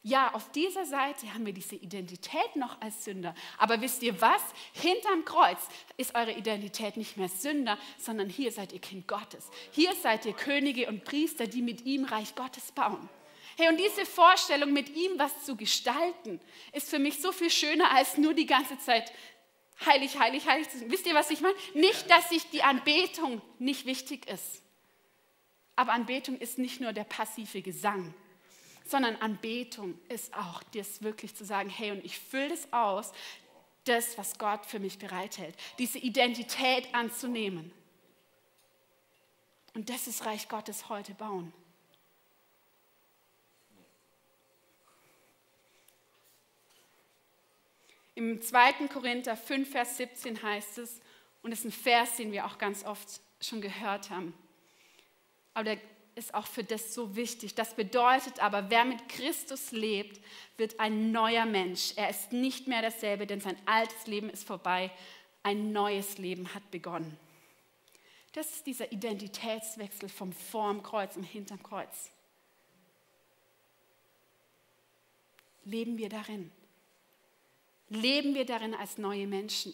Ja, 0.04 0.34
auf 0.34 0.52
dieser 0.52 0.86
Seite 0.86 1.32
haben 1.32 1.46
wir 1.46 1.54
diese 1.54 1.76
Identität 1.76 2.56
noch 2.56 2.82
als 2.82 3.06
Sünder. 3.06 3.36
Aber 3.60 3.82
wisst 3.82 4.02
ihr 4.02 4.20
was? 4.20 4.42
Hinterm 4.74 5.26
Kreuz 5.26 5.60
ist 5.96 6.16
eure 6.16 6.32
Identität 6.32 6.98
nicht 6.98 7.18
mehr 7.18 7.30
Sünder, 7.30 7.78
sondern 8.00 8.28
hier 8.28 8.52
seid 8.52 8.74
ihr 8.74 8.80
Kind 8.80 9.08
Gottes. 9.08 9.48
Hier 9.72 9.94
seid 9.94 10.26
ihr 10.26 10.34
Könige 10.34 10.88
und 10.88 11.04
Priester, 11.04 11.46
die 11.46 11.62
mit 11.62 11.86
ihm 11.86 12.06
Reich 12.06 12.34
Gottes 12.34 12.72
bauen. 12.72 13.10
Hey, 13.58 13.70
und 13.70 13.78
diese 13.78 14.06
Vorstellung, 14.08 14.74
mit 14.74 14.90
ihm 14.96 15.20
was 15.20 15.46
zu 15.46 15.56
gestalten, 15.56 16.40
ist 16.72 16.90
für 16.90 16.98
mich 16.98 17.22
so 17.22 17.32
viel 17.32 17.52
schöner, 17.52 17.92
als 17.92 18.18
nur 18.18 18.34
die 18.34 18.48
ganze 18.48 18.80
Zeit 18.80 19.12
heilig, 19.86 20.18
heilig, 20.18 20.48
heilig 20.48 20.68
zu 20.70 20.80
sein. 20.80 20.90
Wisst 20.90 21.06
ihr, 21.06 21.14
was 21.14 21.30
ich 21.30 21.42
meine? 21.42 21.56
Nicht, 21.76 22.10
dass 22.10 22.30
sich 22.30 22.50
die 22.50 22.64
Anbetung 22.64 23.40
nicht 23.60 23.86
wichtig 23.86 24.28
ist. 24.28 24.64
Aber 25.76 25.94
Anbetung 25.94 26.38
ist 26.38 26.58
nicht 26.58 26.82
nur 26.82 26.92
der 26.92 27.04
passive 27.04 27.62
Gesang, 27.62 28.16
sondern 28.92 29.16
Anbetung 29.16 29.98
ist 30.10 30.34
auch 30.36 30.62
das 30.76 31.02
wirklich 31.02 31.34
zu 31.36 31.46
sagen, 31.46 31.70
hey, 31.70 31.92
und 31.92 32.04
ich 32.04 32.20
fülle 32.20 32.50
das 32.50 32.72
aus, 32.72 33.12
das, 33.86 34.18
was 34.18 34.38
Gott 34.38 34.66
für 34.66 34.80
mich 34.80 35.00
bereithält, 35.00 35.56
diese 35.80 35.98
Identität 35.98 36.94
anzunehmen. 36.94 37.72
Und 39.74 39.90
das 39.90 40.08
ist 40.08 40.26
Reich 40.26 40.50
Gottes 40.50 40.90
heute 40.90 41.14
bauen. 41.14 41.52
Im 48.14 48.42
2. 48.42 48.88
Korinther 48.90 49.38
5, 49.38 49.72
Vers 49.72 49.98
17 49.98 50.44
heißt 50.44 50.78
es, 50.78 51.00
und 51.42 51.54
es 51.54 51.60
ist 51.60 51.66
ein 51.66 51.72
Vers, 51.72 52.18
den 52.18 52.32
wir 52.32 52.46
auch 52.46 52.58
ganz 52.58 52.84
oft 52.86 53.22
schon 53.40 53.62
gehört 53.62 54.12
haben, 54.12 54.34
aber 55.54 55.64
der 55.64 55.78
ist 56.22 56.34
auch 56.34 56.48
für 56.48 56.64
das 56.64 56.94
so 56.94 57.16
wichtig. 57.16 57.56
Das 57.56 57.76
bedeutet 57.76 58.42
aber, 58.42 58.70
wer 58.70 58.86
mit 58.86 59.10
Christus 59.10 59.72
lebt, 59.72 60.22
wird 60.58 60.80
ein 60.80 61.12
neuer 61.12 61.46
Mensch. 61.46 61.94
Er 61.96 62.10
ist 62.10 62.32
nicht 62.32 62.68
mehr 62.68 62.82
dasselbe, 62.82 63.28
denn 63.28 63.42
sein 63.42 63.58
altes 63.66 64.08
Leben 64.08 64.30
ist 64.30 64.46
vorbei. 64.46 64.92
Ein 65.44 65.72
neues 65.72 66.18
Leben 66.18 66.54
hat 66.54 66.72
begonnen. 66.72 67.18
Das 68.34 68.50
ist 68.52 68.66
dieser 68.66 68.92
Identitätswechsel 68.92 70.08
vom 70.08 70.32
vorm 70.32 70.82
Kreuz 70.84 71.18
und 71.18 71.24
hinterm 71.24 71.62
Kreuz. 71.62 72.12
Leben 75.66 75.98
wir 75.98 76.08
darin? 76.10 76.52
leben 77.92 78.34
wir 78.34 78.46
darin 78.46 78.74
als 78.74 78.98
neue 78.98 79.28
Menschen. 79.28 79.74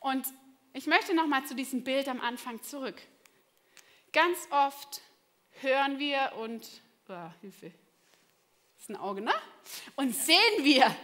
Und 0.00 0.26
ich 0.72 0.86
möchte 0.86 1.14
noch 1.14 1.26
mal 1.26 1.44
zu 1.44 1.54
diesem 1.54 1.84
Bild 1.84 2.08
am 2.08 2.20
Anfang 2.20 2.62
zurück. 2.62 3.00
Ganz 4.12 4.48
oft 4.50 5.02
hören 5.60 5.98
wir 5.98 6.32
und 6.38 6.66
oh, 7.08 7.30
Hilfe, 7.40 7.72
das 8.74 8.82
ist 8.82 8.90
ein 8.90 8.96
Auge, 8.96 9.20
ne? 9.20 9.34
Und 9.96 10.14
sehen 10.14 10.64
wir 10.64 10.94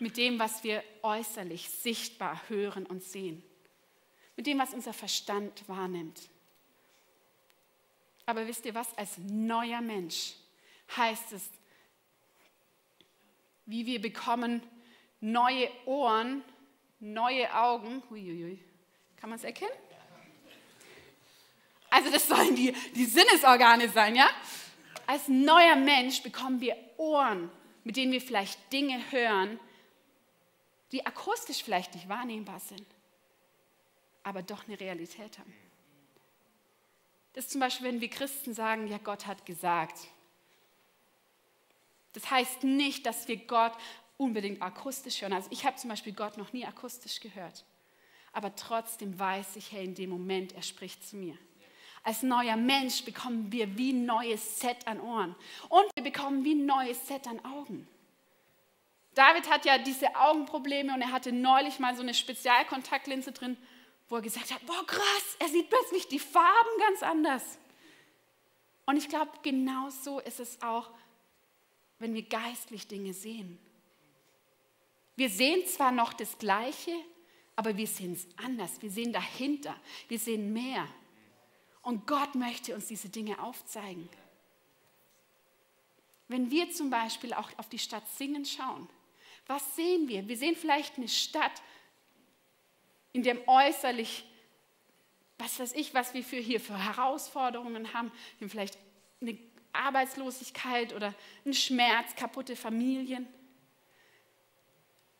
mit 0.00 0.16
dem, 0.16 0.38
was 0.38 0.64
wir 0.64 0.82
äußerlich 1.02 1.68
sichtbar 1.68 2.40
hören 2.48 2.86
und 2.86 3.04
sehen, 3.04 3.42
mit 4.36 4.46
dem, 4.46 4.58
was 4.58 4.74
unser 4.74 4.92
Verstand 4.92 5.68
wahrnimmt. 5.68 6.28
Aber 8.26 8.46
wisst 8.46 8.64
ihr 8.64 8.74
was? 8.74 8.96
Als 8.96 9.18
neuer 9.18 9.80
Mensch 9.80 10.34
heißt 10.96 11.32
es, 11.32 11.48
wie 13.66 13.86
wir 13.86 14.00
bekommen 14.00 14.62
neue 15.20 15.70
Ohren, 15.84 16.42
neue 16.98 17.54
Augen. 17.54 18.02
Uiuiui. 18.10 18.58
Kann 19.16 19.30
man 19.30 19.38
es 19.38 19.44
erkennen? 19.44 19.72
Also 21.90 22.10
das 22.10 22.28
sollen 22.28 22.54
die, 22.54 22.72
die 22.94 23.04
Sinnesorgane 23.04 23.88
sein, 23.88 24.14
ja? 24.14 24.28
Als 25.06 25.26
neuer 25.28 25.74
Mensch 25.76 26.22
bekommen 26.22 26.60
wir 26.60 26.76
Ohren, 26.96 27.50
mit 27.82 27.96
denen 27.96 28.12
wir 28.12 28.20
vielleicht 28.20 28.72
Dinge 28.72 29.10
hören, 29.10 29.58
die 30.92 31.04
akustisch 31.04 31.62
vielleicht 31.62 31.94
nicht 31.94 32.08
wahrnehmbar 32.08 32.60
sind, 32.60 32.86
aber 34.22 34.42
doch 34.42 34.66
eine 34.66 34.78
Realität 34.78 35.38
haben. 35.38 35.52
Das 37.32 37.44
ist 37.46 37.52
zum 37.52 37.60
Beispiel, 37.60 37.86
wenn 37.86 38.00
wir 38.00 38.10
Christen 38.10 38.54
sagen, 38.54 38.88
ja, 38.88 38.98
Gott 38.98 39.26
hat 39.26 39.46
gesagt. 39.46 39.98
Das 42.12 42.30
heißt 42.30 42.64
nicht, 42.64 43.06
dass 43.06 43.28
wir 43.28 43.36
Gott 43.36 43.72
unbedingt 44.16 44.60
akustisch 44.62 45.22
hören. 45.22 45.32
Also 45.32 45.48
ich 45.50 45.64
habe 45.64 45.76
zum 45.76 45.90
Beispiel 45.90 46.12
Gott 46.12 46.36
noch 46.36 46.52
nie 46.52 46.66
akustisch 46.66 47.20
gehört. 47.20 47.64
Aber 48.32 48.54
trotzdem 48.54 49.18
weiß 49.18 49.56
ich, 49.56 49.72
hey, 49.72 49.84
in 49.84 49.94
dem 49.94 50.10
Moment, 50.10 50.52
er 50.52 50.62
spricht 50.62 51.06
zu 51.06 51.16
mir. 51.16 51.36
Als 52.02 52.22
neuer 52.22 52.56
Mensch 52.56 53.04
bekommen 53.04 53.52
wir 53.52 53.76
wie 53.76 53.92
ein 53.92 54.06
neues 54.06 54.60
Set 54.60 54.86
an 54.86 55.00
Ohren. 55.00 55.34
Und 55.68 55.84
wir 55.94 56.02
bekommen 56.02 56.44
wie 56.44 56.54
ein 56.54 56.66
neues 56.66 57.06
Set 57.06 57.26
an 57.26 57.44
Augen. 57.44 57.86
David 59.14 59.50
hat 59.50 59.64
ja 59.64 59.76
diese 59.78 60.14
Augenprobleme 60.16 60.94
und 60.94 61.02
er 61.02 61.12
hatte 61.12 61.32
neulich 61.32 61.78
mal 61.78 61.94
so 61.94 62.02
eine 62.02 62.14
Spezialkontaktlinse 62.14 63.32
drin, 63.32 63.56
wo 64.08 64.16
er 64.16 64.22
gesagt 64.22 64.52
hat, 64.52 64.64
boah 64.66 64.86
krass, 64.86 65.36
er 65.38 65.48
sieht 65.48 65.68
plötzlich 65.68 66.08
die 66.08 66.18
Farben 66.18 66.70
ganz 66.78 67.02
anders. 67.02 67.58
Und 68.86 68.96
ich 68.96 69.08
glaube, 69.08 69.30
genau 69.42 69.90
so 69.90 70.20
ist 70.20 70.40
es 70.40 70.60
auch, 70.62 70.90
wenn 71.98 72.14
wir 72.14 72.22
geistlich 72.22 72.88
Dinge 72.88 73.12
sehen. 73.12 73.58
Wir 75.16 75.28
sehen 75.28 75.66
zwar 75.66 75.92
noch 75.92 76.12
das 76.12 76.38
Gleiche, 76.38 76.92
aber 77.56 77.76
wir 77.76 77.86
sehen 77.86 78.14
es 78.14 78.26
anders. 78.42 78.80
Wir 78.80 78.90
sehen 78.90 79.12
dahinter. 79.12 79.76
Wir 80.08 80.18
sehen 80.18 80.52
mehr. 80.52 80.88
Und 81.82 82.06
Gott 82.06 82.34
möchte 82.34 82.74
uns 82.74 82.86
diese 82.86 83.08
Dinge 83.08 83.42
aufzeigen. 83.42 84.08
Wenn 86.28 86.50
wir 86.50 86.70
zum 86.70 86.90
Beispiel 86.90 87.32
auch 87.32 87.50
auf 87.56 87.68
die 87.68 87.78
Stadt 87.78 88.06
Singen 88.08 88.44
schauen, 88.44 88.88
was 89.46 89.74
sehen 89.74 90.06
wir? 90.06 90.28
Wir 90.28 90.36
sehen 90.36 90.54
vielleicht 90.54 90.96
eine 90.96 91.08
Stadt, 91.08 91.60
in 93.12 93.24
dem 93.24 93.40
äußerlich, 93.48 94.24
was 95.38 95.58
weiß 95.58 95.72
ich, 95.72 95.92
was 95.92 96.14
wir 96.14 96.22
für 96.22 96.36
hier 96.36 96.60
für 96.60 96.78
Herausforderungen 96.78 97.92
haben. 97.94 98.12
Wir 98.38 98.44
haben 98.44 98.50
vielleicht 98.50 98.78
eine 99.20 99.36
Arbeitslosigkeit 99.72 100.92
oder 100.92 101.14
einen 101.44 101.54
Schmerz, 101.54 102.14
kaputte 102.14 102.54
Familien. 102.54 103.26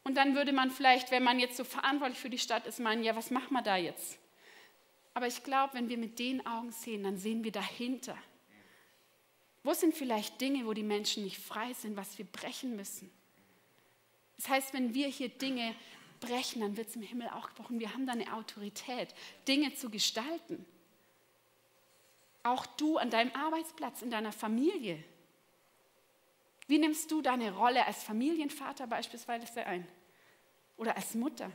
Und 0.04 0.14
dann 0.14 0.36
würde 0.36 0.52
man 0.52 0.70
vielleicht, 0.70 1.10
wenn 1.10 1.24
man 1.24 1.40
jetzt 1.40 1.56
so 1.56 1.64
verantwortlich 1.64 2.20
für 2.20 2.30
die 2.30 2.38
Stadt 2.38 2.68
ist, 2.68 2.78
meinen, 2.78 3.02
ja, 3.02 3.16
was 3.16 3.32
machen 3.32 3.52
wir 3.52 3.62
da 3.62 3.76
jetzt? 3.76 4.19
Aber 5.14 5.26
ich 5.26 5.42
glaube, 5.42 5.74
wenn 5.74 5.88
wir 5.88 5.98
mit 5.98 6.18
den 6.18 6.46
Augen 6.46 6.70
sehen, 6.70 7.02
dann 7.02 7.16
sehen 7.16 7.44
wir 7.44 7.52
dahinter. 7.52 8.16
Wo 9.62 9.74
sind 9.74 9.94
vielleicht 9.94 10.40
Dinge, 10.40 10.64
wo 10.66 10.72
die 10.72 10.82
Menschen 10.82 11.24
nicht 11.24 11.38
frei 11.38 11.72
sind, 11.74 11.96
was 11.96 12.16
wir 12.16 12.24
brechen 12.24 12.76
müssen? 12.76 13.10
Das 14.36 14.48
heißt, 14.48 14.72
wenn 14.72 14.94
wir 14.94 15.08
hier 15.08 15.28
Dinge 15.28 15.74
brechen, 16.20 16.60
dann 16.60 16.76
wird 16.76 16.88
es 16.88 16.96
im 16.96 17.02
Himmel 17.02 17.28
auch 17.28 17.48
gebrochen. 17.48 17.80
Wir 17.80 17.92
haben 17.92 18.06
da 18.06 18.12
eine 18.12 18.32
Autorität, 18.34 19.14
Dinge 19.46 19.74
zu 19.74 19.90
gestalten. 19.90 20.64
Auch 22.42 22.64
du 22.64 22.96
an 22.96 23.10
deinem 23.10 23.32
Arbeitsplatz, 23.34 24.00
in 24.00 24.10
deiner 24.10 24.32
Familie. 24.32 25.02
Wie 26.68 26.78
nimmst 26.78 27.10
du 27.10 27.20
deine 27.20 27.52
Rolle 27.54 27.84
als 27.84 28.02
Familienvater 28.02 28.86
beispielsweise 28.86 29.66
ein? 29.66 29.86
Oder 30.76 30.96
als 30.96 31.14
Mutter? 31.14 31.50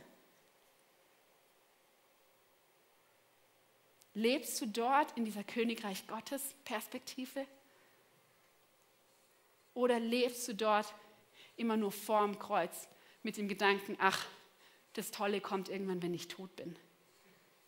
Lebst 4.16 4.58
du 4.62 4.66
dort 4.66 5.14
in 5.18 5.26
dieser 5.26 5.44
Königreich 5.44 6.06
Gottes 6.06 6.54
Perspektive? 6.64 7.46
Oder 9.74 10.00
lebst 10.00 10.48
du 10.48 10.54
dort 10.54 10.86
immer 11.58 11.76
nur 11.76 11.92
vorm 11.92 12.38
Kreuz 12.38 12.88
mit 13.22 13.36
dem 13.36 13.46
Gedanken, 13.46 13.94
ach, 14.00 14.26
das 14.94 15.10
Tolle 15.10 15.42
kommt 15.42 15.68
irgendwann, 15.68 16.00
wenn 16.02 16.14
ich 16.14 16.28
tot 16.28 16.56
bin. 16.56 16.74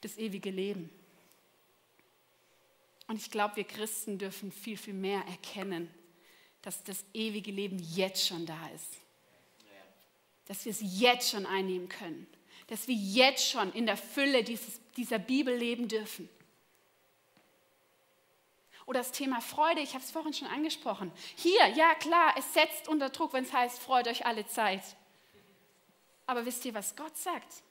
Das 0.00 0.16
ewige 0.16 0.50
Leben. 0.50 0.88
Und 3.08 3.16
ich 3.16 3.30
glaube, 3.30 3.56
wir 3.56 3.64
Christen 3.64 4.16
dürfen 4.16 4.50
viel, 4.50 4.78
viel 4.78 4.94
mehr 4.94 5.22
erkennen, 5.26 5.90
dass 6.62 6.82
das 6.82 7.04
ewige 7.12 7.50
Leben 7.50 7.78
jetzt 7.78 8.26
schon 8.26 8.46
da 8.46 8.68
ist. 8.68 8.96
Dass 10.46 10.64
wir 10.64 10.72
es 10.72 10.80
jetzt 10.80 11.28
schon 11.28 11.44
einnehmen 11.44 11.90
können. 11.90 12.26
Dass 12.68 12.88
wir 12.88 12.94
jetzt 12.94 13.50
schon 13.50 13.70
in 13.74 13.84
der 13.84 13.98
Fülle 13.98 14.42
dieses, 14.42 14.80
dieser 14.96 15.18
Bibel 15.18 15.54
leben 15.54 15.88
dürfen. 15.88 16.26
Oder 18.88 19.00
das 19.00 19.12
Thema 19.12 19.42
Freude, 19.42 19.82
ich 19.82 19.92
habe 19.92 20.02
es 20.02 20.10
vorhin 20.10 20.32
schon 20.32 20.48
angesprochen. 20.48 21.12
Hier, 21.36 21.66
ja 21.76 21.94
klar, 21.96 22.32
es 22.38 22.54
setzt 22.54 22.88
unter 22.88 23.10
Druck, 23.10 23.34
wenn 23.34 23.44
es 23.44 23.52
heißt, 23.52 23.78
freut 23.80 24.08
euch 24.08 24.24
alle 24.24 24.46
Zeit. 24.46 24.82
Aber 26.24 26.46
wisst 26.46 26.64
ihr, 26.64 26.72
was 26.72 26.96
Gott 26.96 27.14
sagt? 27.14 27.62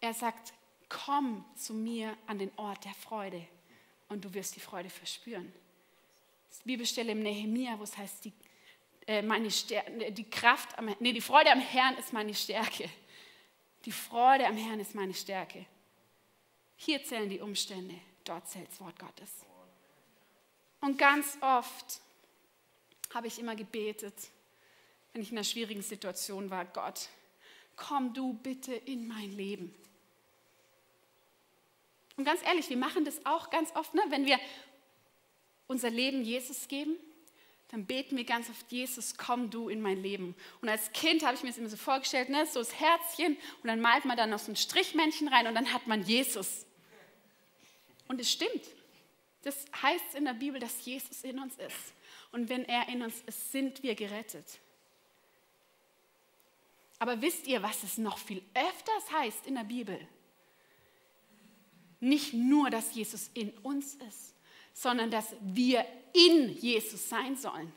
Er 0.00 0.14
sagt, 0.14 0.54
komm 0.88 1.44
zu 1.56 1.74
mir 1.74 2.16
an 2.26 2.38
den 2.38 2.50
Ort 2.56 2.86
der 2.86 2.94
Freude 2.94 3.46
und 4.08 4.24
du 4.24 4.32
wirst 4.32 4.56
die 4.56 4.60
Freude 4.60 4.88
verspüren. 4.88 5.52
Das 6.48 6.60
Bibelstelle 6.60 7.12
im 7.12 7.22
Nehemia, 7.22 7.78
wo 7.78 7.82
es 7.82 7.94
heißt, 7.94 8.24
die, 8.24 8.32
äh, 9.06 9.20
meine 9.20 9.50
Stärke, 9.50 10.10
die 10.10 10.30
Kraft, 10.30 10.78
am, 10.78 10.96
nee, 11.00 11.12
die 11.12 11.20
Freude 11.20 11.52
am 11.52 11.60
Herrn 11.60 11.98
ist 11.98 12.14
meine 12.14 12.32
Stärke. 12.32 12.88
Die 13.84 13.92
Freude 13.92 14.46
am 14.46 14.56
Herrn 14.56 14.80
ist 14.80 14.94
meine 14.94 15.12
Stärke. 15.12 15.66
Hier 16.76 17.04
zählen 17.04 17.28
die 17.28 17.40
Umstände, 17.40 17.96
dort 18.24 18.48
zählt 18.48 18.70
das 18.70 18.80
Wort 18.80 18.98
Gottes. 18.98 19.44
Und 20.84 20.98
ganz 20.98 21.38
oft 21.40 22.02
habe 23.14 23.26
ich 23.26 23.38
immer 23.38 23.56
gebetet, 23.56 24.14
wenn 25.12 25.22
ich 25.22 25.30
in 25.30 25.38
einer 25.38 25.44
schwierigen 25.44 25.80
Situation 25.80 26.50
war, 26.50 26.66
Gott, 26.66 27.08
komm 27.74 28.12
du 28.12 28.34
bitte 28.34 28.74
in 28.74 29.08
mein 29.08 29.32
Leben. 29.32 29.74
Und 32.18 32.26
ganz 32.26 32.42
ehrlich, 32.44 32.68
wir 32.68 32.76
machen 32.76 33.06
das 33.06 33.24
auch 33.24 33.48
ganz 33.48 33.74
oft, 33.74 33.94
ne? 33.94 34.02
wenn 34.10 34.26
wir 34.26 34.38
unser 35.68 35.88
Leben 35.88 36.22
Jesus 36.22 36.68
geben, 36.68 36.96
dann 37.68 37.86
beten 37.86 38.18
wir 38.18 38.24
ganz 38.24 38.50
oft, 38.50 38.70
Jesus, 38.70 39.16
komm 39.16 39.48
du 39.48 39.70
in 39.70 39.80
mein 39.80 40.02
Leben. 40.02 40.36
Und 40.60 40.68
als 40.68 40.92
Kind 40.92 41.24
habe 41.24 41.34
ich 41.34 41.42
mir 41.42 41.48
das 41.48 41.56
immer 41.56 41.70
so 41.70 41.78
vorgestellt, 41.78 42.28
ne? 42.28 42.44
so 42.44 42.58
das 42.58 42.78
Herzchen 42.78 43.38
und 43.62 43.68
dann 43.68 43.80
malt 43.80 44.04
man 44.04 44.18
da 44.18 44.26
noch 44.26 44.38
so 44.38 44.52
ein 44.52 44.56
Strichmännchen 44.56 45.28
rein 45.28 45.46
und 45.46 45.54
dann 45.54 45.72
hat 45.72 45.86
man 45.86 46.02
Jesus. 46.02 46.66
Und 48.06 48.20
es 48.20 48.30
stimmt. 48.30 48.73
Das 49.44 49.64
heißt 49.82 50.14
in 50.14 50.24
der 50.24 50.32
Bibel, 50.32 50.58
dass 50.58 50.84
Jesus 50.84 51.22
in 51.22 51.38
uns 51.38 51.54
ist. 51.56 51.94
Und 52.32 52.48
wenn 52.48 52.64
er 52.64 52.88
in 52.88 53.02
uns 53.02 53.20
ist, 53.26 53.52
sind 53.52 53.82
wir 53.82 53.94
gerettet. 53.94 54.58
Aber 56.98 57.20
wisst 57.20 57.46
ihr, 57.46 57.62
was 57.62 57.82
es 57.82 57.98
noch 57.98 58.16
viel 58.18 58.42
öfters 58.54 59.12
heißt 59.12 59.46
in 59.46 59.56
der 59.56 59.64
Bibel? 59.64 59.98
Nicht 62.00 62.32
nur, 62.32 62.70
dass 62.70 62.94
Jesus 62.94 63.30
in 63.34 63.50
uns 63.58 63.94
ist, 63.94 64.34
sondern 64.72 65.10
dass 65.10 65.34
wir 65.40 65.84
in 66.14 66.48
Jesus 66.56 67.08
sein 67.08 67.36
sollen. 67.36 67.72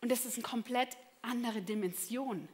Und 0.00 0.10
das 0.10 0.26
ist 0.26 0.34
eine 0.34 0.42
komplett 0.42 0.96
andere 1.22 1.62
Dimension. 1.62 2.48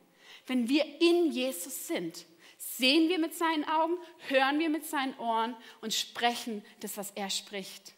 Wenn 0.47 0.69
wir 0.69 0.85
in 1.01 1.31
Jesus 1.31 1.87
sind, 1.87 2.27
sehen 2.57 3.09
wir 3.09 3.19
mit 3.19 3.35
seinen 3.35 3.65
Augen, 3.65 3.95
hören 4.29 4.59
wir 4.59 4.69
mit 4.69 4.85
seinen 4.85 5.19
Ohren 5.19 5.57
und 5.81 5.95
sprechen 5.95 6.65
das, 6.81 6.97
was 6.97 7.11
er 7.13 7.31
spricht. 7.31 7.93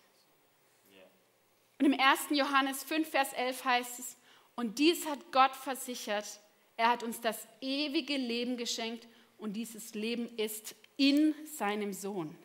Und 1.79 1.87
im 1.87 1.99
1. 1.99 2.31
Johannes 2.31 2.83
5, 2.83 3.09
Vers 3.09 3.33
11 3.35 3.65
heißt 3.65 3.99
es, 4.01 4.17
und 4.57 4.79
dies 4.81 5.07
hat 5.07 5.31
Gott 5.31 5.55
versichert, 5.55 6.41
er 6.77 6.91
hat 6.91 7.03
uns 7.05 7.21
das 7.21 7.47
ewige 7.61 8.17
Leben 8.17 8.57
geschenkt 8.57 9.07
und 9.39 9.53
dieses 9.53 9.95
Leben 9.95 10.29
ist 10.37 10.75
in 10.97 11.35
seinem 11.47 11.93
Sohn. 11.93 12.37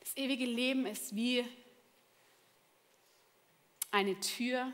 Das 0.00 0.16
ewige 0.16 0.46
Leben 0.46 0.86
ist 0.86 1.14
wie 1.14 1.44
eine 3.92 4.18
Tür 4.18 4.72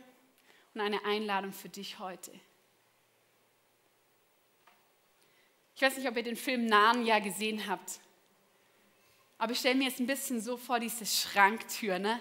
und 0.75 0.81
eine 0.81 1.05
Einladung 1.05 1.53
für 1.53 1.69
dich 1.69 1.99
heute. 1.99 2.33
Ich 5.83 5.87
weiß 5.89 5.97
nicht, 5.97 6.09
ob 6.09 6.17
ihr 6.17 6.23
den 6.23 6.37
Film 6.37 6.67
Narnia 6.67 7.19
gesehen 7.19 7.67
habt. 7.67 7.99
Aber 9.37 9.51
ich 9.51 9.59
stelle 9.59 9.75
mir 9.75 9.89
jetzt 9.89 9.99
ein 9.99 10.07
bisschen 10.07 10.41
so 10.41 10.57
vor, 10.57 10.79
diese 10.79 11.05
Schranktür, 11.05 11.99
ne? 11.99 12.21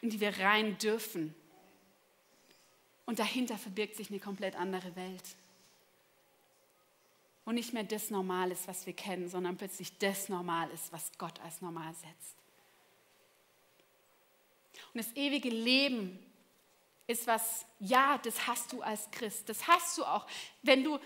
in 0.00 0.10
die 0.10 0.18
wir 0.18 0.40
rein 0.40 0.76
dürfen. 0.78 1.36
Und 3.06 3.20
dahinter 3.20 3.56
verbirgt 3.58 3.94
sich 3.94 4.10
eine 4.10 4.18
komplett 4.18 4.56
andere 4.56 4.96
Welt. 4.96 5.22
Wo 7.44 7.52
nicht 7.52 7.72
mehr 7.74 7.84
das 7.84 8.10
Normal 8.10 8.50
ist, 8.50 8.66
was 8.66 8.86
wir 8.86 8.92
kennen, 8.92 9.28
sondern 9.28 9.56
plötzlich 9.56 9.96
das 9.98 10.28
Normal 10.28 10.68
ist, 10.70 10.92
was 10.92 11.12
Gott 11.16 11.38
als 11.42 11.60
normal 11.60 11.94
setzt. 11.94 12.34
Und 14.92 14.98
das 14.98 15.14
ewige 15.14 15.48
Leben 15.48 16.18
ist 17.06 17.28
was, 17.28 17.66
ja, 17.78 18.18
das 18.18 18.48
hast 18.48 18.72
du 18.72 18.82
als 18.82 19.08
Christ. 19.12 19.48
Das 19.48 19.68
hast 19.68 19.96
du 19.96 20.04
auch. 20.04 20.26
Wenn 20.64 20.82
du 20.82 20.98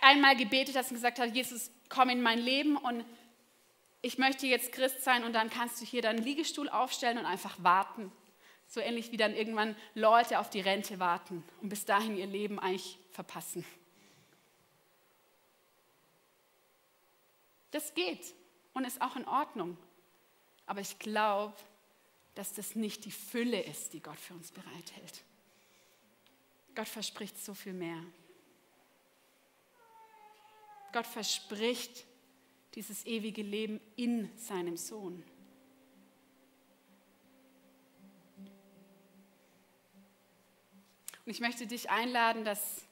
einmal 0.00 0.36
gebetet 0.36 0.76
hast 0.76 0.90
und 0.90 0.96
gesagt 0.96 1.18
hast, 1.18 1.34
Jesus, 1.34 1.70
komm 1.88 2.10
in 2.10 2.22
mein 2.22 2.38
Leben 2.38 2.76
und 2.76 3.04
ich 4.02 4.18
möchte 4.18 4.46
jetzt 4.46 4.72
Christ 4.72 5.02
sein 5.02 5.24
und 5.24 5.32
dann 5.32 5.48
kannst 5.48 5.80
du 5.80 5.84
hier 5.84 6.02
deinen 6.02 6.22
Liegestuhl 6.22 6.68
aufstellen 6.68 7.18
und 7.18 7.26
einfach 7.26 7.56
warten. 7.62 8.10
So 8.66 8.80
ähnlich 8.80 9.12
wie 9.12 9.16
dann 9.16 9.34
irgendwann 9.34 9.76
Leute 9.94 10.38
auf 10.38 10.50
die 10.50 10.60
Rente 10.60 10.98
warten 10.98 11.44
und 11.60 11.68
bis 11.68 11.84
dahin 11.84 12.16
ihr 12.16 12.26
Leben 12.26 12.58
eigentlich 12.58 12.98
verpassen. 13.12 13.64
Das 17.70 17.94
geht 17.94 18.34
und 18.74 18.84
ist 18.84 19.00
auch 19.00 19.16
in 19.16 19.26
Ordnung. 19.26 19.76
Aber 20.66 20.80
ich 20.80 20.98
glaube, 20.98 21.56
dass 22.34 22.54
das 22.54 22.74
nicht 22.74 23.04
die 23.04 23.10
Fülle 23.10 23.60
ist, 23.60 23.92
die 23.92 24.00
Gott 24.00 24.18
für 24.18 24.34
uns 24.34 24.52
bereithält. 24.52 25.22
Gott 26.74 26.88
verspricht 26.88 27.38
so 27.42 27.54
viel 27.54 27.74
mehr. 27.74 28.02
Gott 30.92 31.06
verspricht 31.06 32.04
dieses 32.74 33.04
ewige 33.06 33.42
Leben 33.42 33.80
in 33.96 34.30
seinem 34.36 34.76
Sohn. 34.76 35.22
Und 41.24 41.30
ich 41.30 41.40
möchte 41.40 41.66
dich 41.66 41.90
einladen, 41.90 42.44
dass 42.44 42.82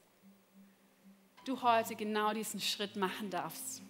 du 1.45 1.61
heute 1.61 1.95
genau 1.95 2.33
diesen 2.33 2.61
Schritt 2.61 2.95
machen 2.95 3.29
darfst. 3.29 3.81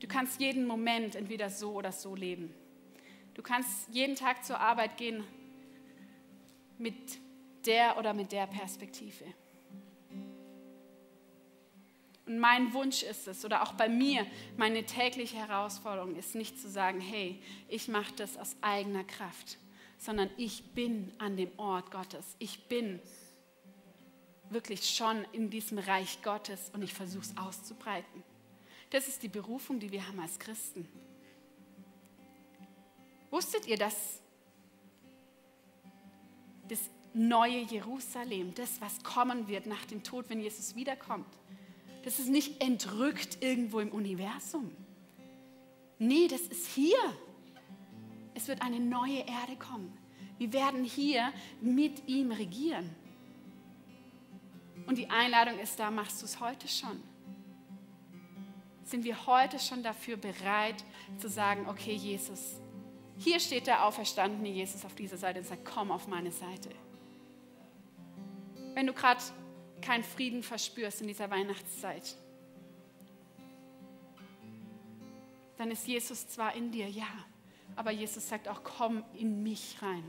Du 0.00 0.06
kannst 0.06 0.40
jeden 0.40 0.66
Moment 0.66 1.14
entweder 1.16 1.48
so 1.48 1.72
oder 1.72 1.92
so 1.92 2.14
leben. 2.14 2.54
Du 3.34 3.42
kannst 3.42 3.88
jeden 3.90 4.14
Tag 4.14 4.44
zur 4.44 4.60
Arbeit 4.60 4.96
gehen 4.96 5.24
mit 6.78 7.18
der 7.64 7.96
oder 7.96 8.12
mit 8.12 8.32
der 8.32 8.46
Perspektive. 8.46 9.24
Und 12.26 12.38
mein 12.38 12.72
Wunsch 12.72 13.02
ist 13.02 13.26
es, 13.26 13.44
oder 13.44 13.62
auch 13.62 13.72
bei 13.72 13.88
mir, 13.88 14.26
meine 14.56 14.84
tägliche 14.84 15.36
Herausforderung 15.36 16.14
ist 16.16 16.34
nicht 16.34 16.60
zu 16.60 16.68
sagen, 16.68 17.00
hey, 17.00 17.42
ich 17.68 17.88
mache 17.88 18.12
das 18.14 18.36
aus 18.36 18.54
eigener 18.60 19.04
Kraft, 19.04 19.58
sondern 19.98 20.30
ich 20.36 20.72
bin 20.72 21.12
an 21.18 21.36
dem 21.36 21.50
Ort 21.58 21.90
Gottes. 21.90 22.36
Ich 22.38 22.68
bin 22.68 23.00
wirklich 24.50 24.88
schon 24.88 25.24
in 25.32 25.50
diesem 25.50 25.78
Reich 25.78 26.22
Gottes 26.22 26.70
und 26.72 26.82
ich 26.82 26.94
versuche 26.94 27.24
es 27.24 27.36
auszubreiten. 27.36 28.22
Das 28.90 29.08
ist 29.08 29.22
die 29.22 29.28
Berufung, 29.28 29.80
die 29.80 29.90
wir 29.90 30.06
haben 30.06 30.20
als 30.20 30.38
Christen. 30.38 30.86
Wusstet 33.30 33.66
ihr, 33.66 33.78
dass 33.78 34.20
das 36.68 36.90
neue 37.14 37.62
Jerusalem, 37.62 38.54
das, 38.54 38.80
was 38.80 39.02
kommen 39.02 39.48
wird 39.48 39.66
nach 39.66 39.84
dem 39.86 40.02
Tod, 40.02 40.28
wenn 40.28 40.40
Jesus 40.40 40.76
wiederkommt, 40.76 41.26
das 42.04 42.18
ist 42.18 42.28
nicht 42.28 42.62
entrückt 42.62 43.42
irgendwo 43.42 43.80
im 43.80 43.90
Universum. 43.90 44.70
Nee, 45.98 46.28
das 46.28 46.40
ist 46.42 46.66
hier. 46.66 46.98
Es 48.34 48.48
wird 48.48 48.62
eine 48.62 48.80
neue 48.80 49.18
Erde 49.18 49.56
kommen. 49.58 49.96
Wir 50.38 50.52
werden 50.52 50.84
hier 50.84 51.32
mit 51.60 52.08
ihm 52.08 52.32
regieren. 52.32 52.90
Und 54.86 54.98
die 54.98 55.08
Einladung 55.08 55.58
ist 55.60 55.78
da, 55.78 55.90
machst 55.90 56.20
du 56.22 56.26
es 56.26 56.40
heute 56.40 56.66
schon? 56.66 57.00
Sind 58.84 59.04
wir 59.04 59.26
heute 59.26 59.58
schon 59.60 59.82
dafür 59.82 60.16
bereit 60.16 60.84
zu 61.18 61.28
sagen, 61.28 61.68
okay 61.68 61.94
Jesus, 61.94 62.60
hier 63.16 63.38
steht 63.38 63.68
der 63.68 63.86
auferstandene 63.86 64.48
Jesus 64.48 64.84
auf 64.84 64.94
dieser 64.96 65.16
Seite 65.16 65.38
und 65.38 65.46
sagt, 65.46 65.64
komm 65.64 65.92
auf 65.92 66.08
meine 66.08 66.32
Seite. 66.32 66.70
Wenn 68.74 68.86
du 68.86 68.92
gerade 68.92 69.20
keinen 69.82 70.04
Frieden 70.04 70.42
verspürst 70.42 71.02
in 71.02 71.08
dieser 71.08 71.28
Weihnachtszeit, 71.30 72.16
dann 75.58 75.70
ist 75.70 75.86
Jesus 75.86 76.26
zwar 76.28 76.54
in 76.54 76.70
dir, 76.70 76.88
ja, 76.88 77.06
aber 77.76 77.90
Jesus 77.90 78.28
sagt 78.28 78.48
auch, 78.48 78.62
komm 78.64 79.04
in 79.14 79.42
mich 79.42 79.76
rein. 79.80 80.04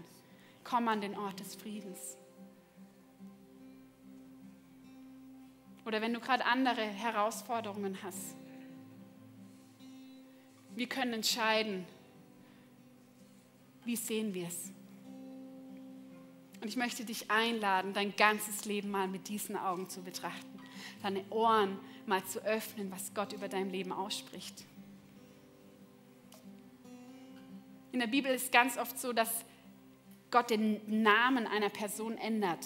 Komm 0.63 0.88
an 0.88 1.01
den 1.01 1.17
Ort 1.17 1.39
des 1.39 1.55
Friedens. 1.55 2.17
Oder 5.86 6.01
wenn 6.01 6.13
du 6.13 6.19
gerade 6.19 6.45
andere 6.45 6.81
Herausforderungen 6.81 7.97
hast. 8.01 8.36
Wir 10.75 10.88
können 10.88 11.13
entscheiden, 11.13 11.86
wie 13.83 13.95
sehen 13.95 14.33
wir 14.33 14.47
es. 14.47 14.71
Und 16.63 16.69
ich 16.69 16.78
möchte 16.78 17.04
dich 17.04 17.30
einladen, 17.30 17.91
dein 17.91 18.15
ganzes 18.15 18.63
Leben 18.63 18.89
mal 18.89 19.06
mit 19.10 19.28
diesen 19.28 19.58
Augen 19.58 19.89
zu 19.89 20.02
betrachten, 20.02 20.62
deine 21.02 21.21
Ohren 21.30 21.78
mal 22.06 22.23
zu 22.23 22.39
öffnen, 22.39 22.89
was 22.89 23.13
Gott 23.13 23.34
über 23.34 23.49
dein 23.49 23.69
Leben 23.69 23.91
ausspricht. 23.91 24.63
In 27.91 27.99
der 27.99 28.08
Bibel 28.08 28.34
ist 28.34 28.54
ganz 28.54 28.78
oft 28.78 28.97
so, 28.97 29.12
dass 29.12 29.43
Gott 30.32 30.52
den 30.52 31.04
Namen 31.04 31.47
einer 31.47 31.67
Person 31.67 32.17
ändert. 32.17 32.65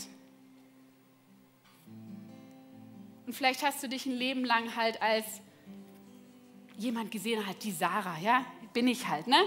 Und 3.25 3.33
vielleicht 3.33 3.63
hast 3.63 3.81
du 3.81 3.89
dich 3.89 4.05
ein 4.05 4.15
Leben 4.15 4.45
lang 4.45 4.75
halt 4.75 5.01
als 5.01 5.25
jemand 6.77 7.09
gesehen, 7.09 7.47
halt 7.47 7.63
die 7.63 7.71
Sarah, 7.71 8.19
ja, 8.19 8.45
bin 8.73 8.87
ich 8.87 9.07
halt, 9.07 9.25
ne? 9.25 9.39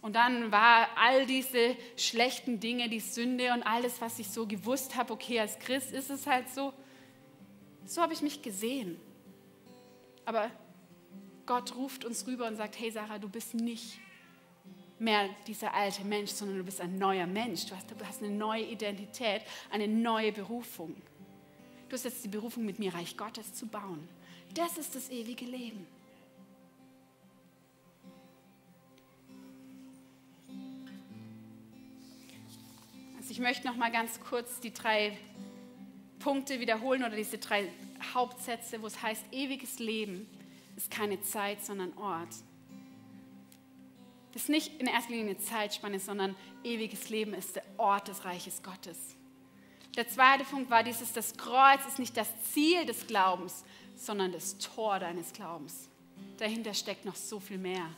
Und 0.00 0.14
dann 0.14 0.52
war 0.52 0.88
all 0.96 1.26
diese 1.26 1.76
schlechten 1.96 2.60
Dinge, 2.60 2.88
die 2.88 3.00
Sünde 3.00 3.52
und 3.52 3.62
alles, 3.62 4.00
was 4.00 4.18
ich 4.18 4.28
so 4.28 4.46
gewusst 4.46 4.94
habe, 4.96 5.12
okay, 5.12 5.40
als 5.40 5.58
Christ 5.58 5.92
ist 5.92 6.10
es 6.10 6.26
halt 6.26 6.48
so, 6.50 6.72
so 7.84 8.00
habe 8.00 8.12
ich 8.12 8.22
mich 8.22 8.40
gesehen. 8.42 9.00
Aber 10.24 10.50
Gott 11.46 11.74
ruft 11.74 12.04
uns 12.04 12.26
rüber 12.26 12.46
und 12.46 12.56
sagt, 12.56 12.78
hey 12.78 12.90
Sarah, 12.90 13.18
du 13.18 13.28
bist 13.28 13.54
nicht 13.54 13.98
mehr 14.98 15.28
dieser 15.46 15.74
alte 15.74 16.04
Mensch, 16.04 16.30
sondern 16.30 16.58
du 16.58 16.64
bist 16.64 16.80
ein 16.80 16.98
neuer 16.98 17.26
Mensch. 17.26 17.66
Du 17.66 17.74
hast, 17.74 17.90
du 17.90 18.06
hast 18.06 18.22
eine 18.22 18.32
neue 18.32 18.64
Identität, 18.64 19.42
eine 19.70 19.88
neue 19.88 20.32
Berufung. 20.32 20.94
Du 21.88 21.94
hast 21.94 22.04
jetzt 22.04 22.22
die 22.22 22.28
Berufung, 22.28 22.64
mit 22.64 22.78
mir 22.78 22.92
Reich 22.94 23.16
Gottes 23.16 23.54
zu 23.54 23.66
bauen. 23.66 24.08
Das 24.54 24.76
ist 24.76 24.94
das 24.94 25.08
ewige 25.10 25.46
Leben. 25.46 25.86
Ich 33.38 33.42
möchte 33.42 33.68
noch 33.68 33.76
mal 33.76 33.92
ganz 33.92 34.18
kurz 34.18 34.58
die 34.58 34.74
drei 34.74 35.16
Punkte 36.18 36.58
wiederholen 36.58 37.04
oder 37.04 37.14
diese 37.14 37.38
drei 37.38 37.68
Hauptsätze, 38.12 38.82
wo 38.82 38.88
es 38.88 39.00
heißt, 39.00 39.26
ewiges 39.30 39.78
Leben 39.78 40.28
ist 40.74 40.90
keine 40.90 41.20
Zeit, 41.20 41.64
sondern 41.64 41.96
Ort. 41.98 42.34
Das 44.32 44.42
ist 44.42 44.48
nicht 44.48 44.80
in 44.80 44.88
erster 44.88 45.12
Linie 45.12 45.26
eine 45.26 45.38
Zeitspanne, 45.38 46.00
sondern 46.00 46.34
ewiges 46.64 47.10
Leben 47.10 47.32
ist 47.32 47.54
der 47.54 47.62
Ort 47.76 48.08
des 48.08 48.24
Reiches 48.24 48.60
Gottes. 48.60 48.98
Der 49.96 50.08
zweite 50.08 50.42
Punkt 50.42 50.68
war 50.68 50.82
dieses, 50.82 51.12
das 51.12 51.36
Kreuz 51.36 51.86
ist 51.86 52.00
nicht 52.00 52.16
das 52.16 52.28
Ziel 52.52 52.86
des 52.86 53.06
Glaubens, 53.06 53.62
sondern 53.94 54.32
das 54.32 54.58
Tor 54.58 54.98
deines 54.98 55.32
Glaubens. 55.32 55.88
Dahinter 56.38 56.74
steckt 56.74 57.04
noch 57.04 57.14
so 57.14 57.38
viel 57.38 57.58
mehr. 57.58 57.88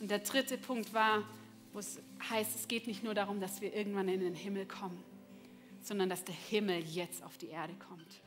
Und 0.00 0.10
der 0.10 0.18
dritte 0.18 0.58
Punkt 0.58 0.92
war, 0.92 1.24
wo 1.72 1.78
es 1.78 2.00
heißt, 2.28 2.54
es 2.54 2.68
geht 2.68 2.86
nicht 2.86 3.02
nur 3.02 3.14
darum, 3.14 3.40
dass 3.40 3.60
wir 3.60 3.74
irgendwann 3.74 4.08
in 4.08 4.20
den 4.20 4.34
Himmel 4.34 4.66
kommen, 4.66 5.02
sondern 5.80 6.08
dass 6.08 6.24
der 6.24 6.34
Himmel 6.34 6.80
jetzt 6.80 7.22
auf 7.22 7.38
die 7.38 7.48
Erde 7.48 7.74
kommt. 7.74 8.22